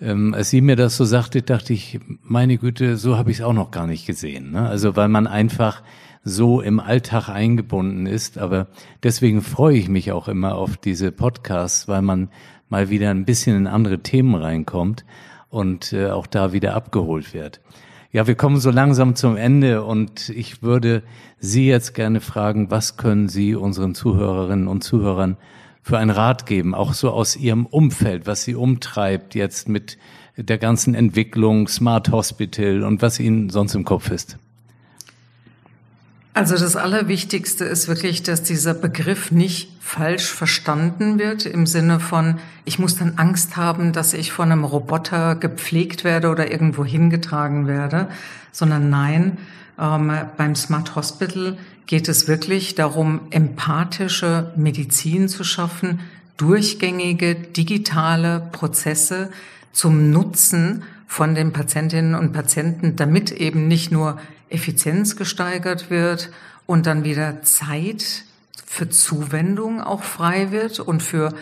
ähm, 0.00 0.34
als 0.34 0.50
sie 0.50 0.60
mir 0.60 0.76
das 0.76 0.96
so 0.96 1.04
sagte, 1.04 1.42
dachte 1.42 1.72
ich, 1.72 2.00
meine 2.22 2.58
Güte, 2.58 2.96
so 2.96 3.16
habe 3.16 3.30
ich 3.30 3.38
es 3.38 3.44
auch 3.44 3.52
noch 3.52 3.70
gar 3.70 3.86
nicht 3.86 4.06
gesehen. 4.06 4.52
Ne? 4.52 4.68
Also 4.68 4.96
weil 4.96 5.08
man 5.08 5.26
einfach 5.26 5.82
so 6.26 6.60
im 6.60 6.80
Alltag 6.80 7.28
eingebunden 7.28 8.06
ist. 8.06 8.36
Aber 8.36 8.66
deswegen 9.02 9.42
freue 9.42 9.76
ich 9.76 9.88
mich 9.88 10.10
auch 10.10 10.26
immer 10.26 10.56
auf 10.56 10.76
diese 10.76 11.12
Podcasts, 11.12 11.86
weil 11.86 12.02
man 12.02 12.30
mal 12.68 12.90
wieder 12.90 13.10
ein 13.10 13.24
bisschen 13.24 13.56
in 13.56 13.66
andere 13.68 14.00
Themen 14.00 14.34
reinkommt 14.34 15.04
und 15.48 15.92
äh, 15.92 16.10
auch 16.10 16.26
da 16.26 16.52
wieder 16.52 16.74
abgeholt 16.74 17.32
wird. 17.32 17.60
Ja, 18.10 18.26
wir 18.26 18.34
kommen 18.34 18.58
so 18.58 18.70
langsam 18.70 19.14
zum 19.14 19.36
Ende 19.36 19.84
und 19.84 20.30
ich 20.30 20.62
würde 20.62 21.04
Sie 21.38 21.68
jetzt 21.68 21.94
gerne 21.94 22.20
fragen, 22.20 22.70
was 22.70 22.96
können 22.96 23.28
Sie 23.28 23.54
unseren 23.54 23.94
Zuhörerinnen 23.94 24.66
und 24.66 24.82
Zuhörern 24.82 25.36
für 25.86 25.98
einen 25.98 26.10
Rat 26.10 26.46
geben, 26.46 26.74
auch 26.74 26.94
so 26.94 27.12
aus 27.12 27.36
Ihrem 27.36 27.64
Umfeld, 27.64 28.26
was 28.26 28.42
Sie 28.42 28.56
umtreibt 28.56 29.36
jetzt 29.36 29.68
mit 29.68 29.98
der 30.36 30.58
ganzen 30.58 30.96
Entwicklung, 30.96 31.68
Smart 31.68 32.10
Hospital 32.10 32.82
und 32.82 33.02
was 33.02 33.20
Ihnen 33.20 33.50
sonst 33.50 33.76
im 33.76 33.84
Kopf 33.84 34.10
ist? 34.10 34.36
Also 36.34 36.58
das 36.58 36.74
Allerwichtigste 36.74 37.64
ist 37.64 37.86
wirklich, 37.86 38.24
dass 38.24 38.42
dieser 38.42 38.74
Begriff 38.74 39.30
nicht 39.30 39.70
falsch 39.80 40.26
verstanden 40.26 41.20
wird 41.20 41.46
im 41.46 41.66
Sinne 41.66 42.00
von, 42.00 42.40
ich 42.64 42.80
muss 42.80 42.96
dann 42.96 43.12
Angst 43.14 43.56
haben, 43.56 43.92
dass 43.92 44.12
ich 44.12 44.32
von 44.32 44.50
einem 44.50 44.64
Roboter 44.64 45.36
gepflegt 45.36 46.02
werde 46.02 46.30
oder 46.30 46.50
irgendwo 46.50 46.84
hingetragen 46.84 47.68
werde, 47.68 48.08
sondern 48.50 48.90
nein, 48.90 49.38
ähm, 49.78 50.12
beim 50.36 50.54
Smart 50.54 50.94
Hospital 50.94 51.56
geht 51.86 52.08
es 52.08 52.28
wirklich 52.28 52.74
darum, 52.74 53.20
empathische 53.30 54.52
Medizin 54.56 55.28
zu 55.28 55.44
schaffen, 55.44 56.00
durchgängige 56.36 57.34
digitale 57.34 58.48
Prozesse 58.52 59.30
zum 59.72 60.10
Nutzen 60.10 60.82
von 61.06 61.34
den 61.34 61.52
Patientinnen 61.52 62.14
und 62.14 62.32
Patienten, 62.32 62.96
damit 62.96 63.30
eben 63.30 63.68
nicht 63.68 63.92
nur 63.92 64.18
Effizienz 64.48 65.16
gesteigert 65.16 65.90
wird 65.90 66.30
und 66.66 66.86
dann 66.86 67.04
wieder 67.04 67.42
Zeit 67.42 68.24
für 68.64 68.88
Zuwendung 68.88 69.80
auch 69.80 70.02
frei 70.02 70.50
wird 70.50 70.80
und 70.80 71.02
für 71.02 71.32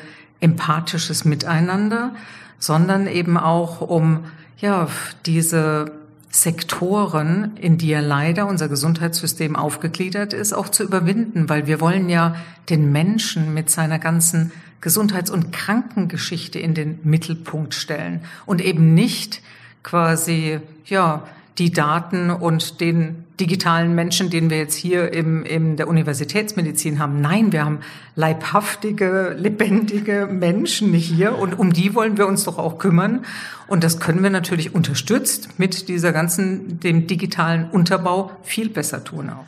empathisches 0.40 1.25
Miteinander, 1.25 2.14
sondern 2.59 3.07
eben 3.07 3.37
auch 3.38 3.81
um 3.81 4.25
ja 4.59 4.88
diese 5.27 5.92
Sektoren, 6.35 7.57
in 7.59 7.79
die 7.79 7.87
ja 7.87 8.01
leider 8.01 8.49
unser 8.49 8.68
Gesundheitssystem 8.68 9.55
aufgegliedert 9.55 10.33
ist, 10.33 10.53
auch 10.53 10.68
zu 10.68 10.83
überwinden, 10.83 11.49
weil 11.49 11.68
wir 11.68 11.81
wollen 11.81 12.09
ja 12.09 12.35
den 12.68 12.90
Menschen 12.90 13.55
mit 13.55 13.70
seiner 13.70 14.01
ganzen 14.01 14.51
Gesundheits- 14.81 15.31
und 15.31 15.53
Krankengeschichte 15.53 16.59
in 16.59 16.75
den 16.75 16.99
Mittelpunkt 17.05 17.73
stellen 17.73 18.20
und 18.47 18.61
eben 18.61 18.94
nicht 18.94 19.42
quasi, 19.85 20.59
ja, 20.87 21.23
die 21.58 21.72
Daten 21.72 22.30
und 22.30 22.80
den 22.80 23.24
digitalen 23.40 23.94
Menschen, 23.94 24.30
den 24.30 24.50
wir 24.50 24.58
jetzt 24.58 24.74
hier 24.74 25.12
im, 25.12 25.44
in 25.44 25.76
der 25.76 25.88
Universitätsmedizin 25.88 26.98
haben. 26.98 27.20
Nein, 27.20 27.52
wir 27.52 27.64
haben 27.64 27.80
leibhaftige, 28.16 29.36
lebendige 29.38 30.28
Menschen 30.30 30.92
hier 30.92 31.38
und 31.38 31.58
um 31.58 31.72
die 31.72 31.94
wollen 31.94 32.16
wir 32.16 32.26
uns 32.26 32.44
doch 32.44 32.58
auch 32.58 32.78
kümmern. 32.78 33.24
Und 33.66 33.84
das 33.84 34.00
können 34.00 34.22
wir 34.22 34.30
natürlich 34.30 34.74
unterstützt 34.74 35.58
mit 35.58 35.88
dieser 35.88 36.12
ganzen, 36.12 36.80
dem 36.80 37.06
digitalen 37.06 37.70
Unterbau 37.70 38.30
viel 38.42 38.68
besser 38.68 39.02
tun 39.04 39.30
auch. 39.30 39.46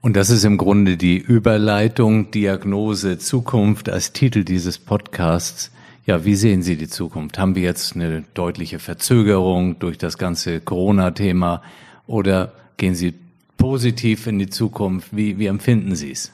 Und 0.00 0.16
das 0.16 0.28
ist 0.28 0.44
im 0.44 0.58
Grunde 0.58 0.98
die 0.98 1.16
Überleitung 1.16 2.30
Diagnose 2.30 3.18
Zukunft 3.18 3.88
als 3.88 4.12
Titel 4.12 4.44
dieses 4.44 4.78
Podcasts. 4.78 5.70
Ja, 6.06 6.24
wie 6.24 6.34
sehen 6.34 6.62
Sie 6.62 6.76
die 6.76 6.88
Zukunft? 6.88 7.38
Haben 7.38 7.54
wir 7.54 7.62
jetzt 7.62 7.96
eine 7.96 8.24
deutliche 8.34 8.78
Verzögerung 8.78 9.78
durch 9.78 9.96
das 9.96 10.18
ganze 10.18 10.60
Corona-Thema 10.60 11.62
oder 12.06 12.52
gehen 12.76 12.94
Sie 12.94 13.14
positiv 13.56 14.26
in 14.26 14.38
die 14.38 14.50
Zukunft? 14.50 15.16
Wie, 15.16 15.38
wie 15.38 15.46
empfinden 15.46 15.94
Sie 15.94 16.10
es? 16.10 16.30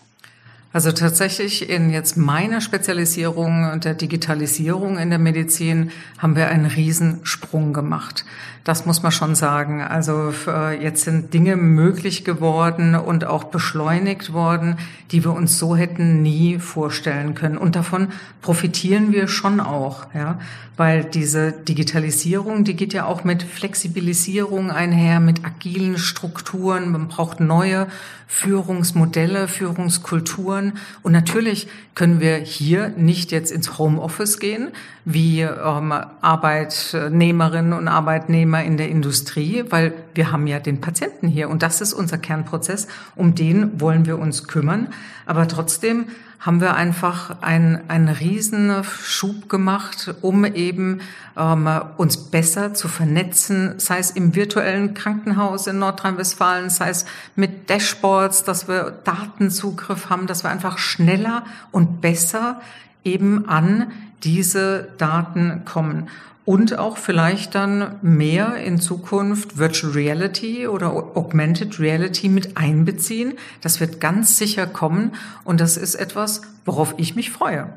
Also 0.72 0.92
tatsächlich 0.92 1.68
in 1.68 1.90
jetzt 1.90 2.16
meiner 2.16 2.60
Spezialisierung 2.60 3.68
und 3.72 3.84
der 3.84 3.94
Digitalisierung 3.94 4.98
in 4.98 5.10
der 5.10 5.18
Medizin 5.18 5.90
haben 6.18 6.36
wir 6.36 6.46
einen 6.46 6.66
Riesensprung 6.66 7.72
gemacht. 7.72 8.24
Das 8.62 8.86
muss 8.86 9.02
man 9.02 9.10
schon 9.10 9.34
sagen. 9.34 9.82
Also 9.82 10.32
jetzt 10.80 11.04
sind 11.04 11.34
Dinge 11.34 11.56
möglich 11.56 12.24
geworden 12.24 12.94
und 12.94 13.24
auch 13.24 13.44
beschleunigt 13.44 14.32
worden, 14.32 14.76
die 15.10 15.24
wir 15.24 15.32
uns 15.32 15.58
so 15.58 15.74
hätten 15.74 16.22
nie 16.22 16.58
vorstellen 16.58 17.34
können. 17.34 17.58
Und 17.58 17.74
davon 17.74 18.08
profitieren 18.40 19.12
wir 19.12 19.26
schon 19.26 19.58
auch, 19.60 20.06
ja, 20.14 20.38
weil 20.76 21.04
diese 21.04 21.52
Digitalisierung, 21.52 22.64
die 22.64 22.76
geht 22.76 22.92
ja 22.92 23.06
auch 23.06 23.24
mit 23.24 23.42
Flexibilisierung 23.42 24.70
einher, 24.70 25.20
mit 25.20 25.44
agilen 25.44 25.98
Strukturen. 25.98 26.92
Man 26.92 27.08
braucht 27.08 27.40
neue 27.40 27.88
Führungsmodelle, 28.28 29.48
Führungskulturen. 29.48 30.59
Und 31.02 31.12
natürlich 31.12 31.68
können 31.94 32.20
wir 32.20 32.36
hier 32.36 32.88
nicht 32.96 33.32
jetzt 33.32 33.50
ins 33.50 33.78
Homeoffice 33.78 34.38
gehen, 34.38 34.68
wie 35.04 35.40
ähm, 35.42 35.92
Arbeitnehmerinnen 35.92 37.72
und 37.72 37.88
Arbeitnehmer 37.88 38.62
in 38.62 38.76
der 38.76 38.88
Industrie, 38.88 39.64
weil 39.68 39.92
wir 40.14 40.32
haben 40.32 40.46
ja 40.46 40.60
den 40.60 40.80
Patienten 40.80 41.28
hier 41.28 41.48
und 41.48 41.62
das 41.62 41.80
ist 41.80 41.92
unser 41.92 42.18
Kernprozess, 42.18 42.88
um 43.16 43.34
den 43.34 43.80
wollen 43.80 44.06
wir 44.06 44.18
uns 44.18 44.46
kümmern. 44.46 44.88
Aber 45.26 45.48
trotzdem 45.48 46.06
haben 46.40 46.62
wir 46.62 46.74
einfach 46.74 47.42
einen, 47.42 47.82
einen 47.88 48.08
riesen 48.08 48.82
Schub 48.82 49.50
gemacht, 49.50 50.14
um 50.22 50.46
eben 50.46 51.00
ähm, 51.36 51.68
uns 51.98 52.16
besser 52.16 52.72
zu 52.72 52.88
vernetzen, 52.88 53.74
sei 53.78 53.98
es 53.98 54.10
im 54.10 54.34
virtuellen 54.34 54.94
Krankenhaus 54.94 55.66
in 55.66 55.78
Nordrhein-Westfalen, 55.78 56.70
sei 56.70 56.88
es 56.88 57.04
mit 57.36 57.68
Dashboards, 57.68 58.44
dass 58.44 58.68
wir 58.68 59.00
Datenzugriff 59.04 60.08
haben, 60.08 60.26
dass 60.26 60.42
wir 60.42 60.50
einfach 60.50 60.78
schneller 60.78 61.44
und 61.72 62.00
besser 62.00 62.60
eben 63.04 63.46
an 63.46 63.92
diese 64.22 64.88
Daten 64.96 65.62
kommen. 65.66 66.08
Und 66.50 66.80
auch 66.80 66.96
vielleicht 66.96 67.54
dann 67.54 68.00
mehr 68.02 68.56
in 68.56 68.80
Zukunft 68.80 69.56
Virtual 69.56 69.92
Reality 69.92 70.66
oder 70.66 70.92
Augmented 71.16 71.78
Reality 71.78 72.28
mit 72.28 72.56
einbeziehen. 72.56 73.34
Das 73.60 73.78
wird 73.78 74.00
ganz 74.00 74.36
sicher 74.36 74.66
kommen 74.66 75.12
und 75.44 75.60
das 75.60 75.76
ist 75.76 75.94
etwas, 75.94 76.42
worauf 76.64 76.94
ich 76.96 77.14
mich 77.14 77.30
freue. 77.30 77.72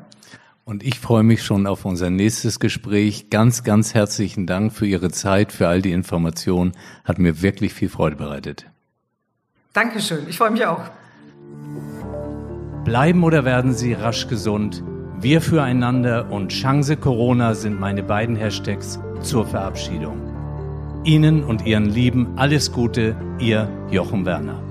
Und 0.64 0.82
ich 0.82 0.98
freue 0.98 1.22
mich 1.22 1.44
schon 1.44 1.68
auf 1.68 1.84
unser 1.84 2.10
nächstes 2.10 2.58
Gespräch. 2.58 3.30
Ganz, 3.30 3.62
ganz 3.62 3.94
herzlichen 3.94 4.44
Dank 4.44 4.72
für 4.72 4.86
Ihre 4.86 5.12
Zeit, 5.12 5.52
für 5.52 5.68
all 5.68 5.80
die 5.80 5.92
Informationen. 5.92 6.72
Hat 7.04 7.20
mir 7.20 7.42
wirklich 7.42 7.74
viel 7.74 7.88
Freude 7.88 8.16
bereitet. 8.16 8.66
Dankeschön. 9.72 10.28
Ich 10.28 10.38
freue 10.38 10.50
mich 10.50 10.66
auch. 10.66 10.82
Bleiben 12.84 13.22
oder 13.22 13.44
werden 13.44 13.72
Sie 13.72 13.92
rasch 13.92 14.26
gesund? 14.26 14.82
Wir 15.20 15.40
füreinander 15.40 16.30
und 16.30 16.48
Chance 16.48 16.96
Corona 16.96 17.54
sind 17.54 17.78
meine 17.78 18.02
beiden 18.02 18.36
Hashtags 18.36 18.98
zur 19.22 19.46
Verabschiedung. 19.46 20.18
Ihnen 21.04 21.44
und 21.44 21.66
Ihren 21.66 21.86
Lieben 21.86 22.34
alles 22.36 22.72
Gute, 22.72 23.16
Ihr 23.38 23.68
Jochen 23.90 24.26
Werner. 24.26 24.63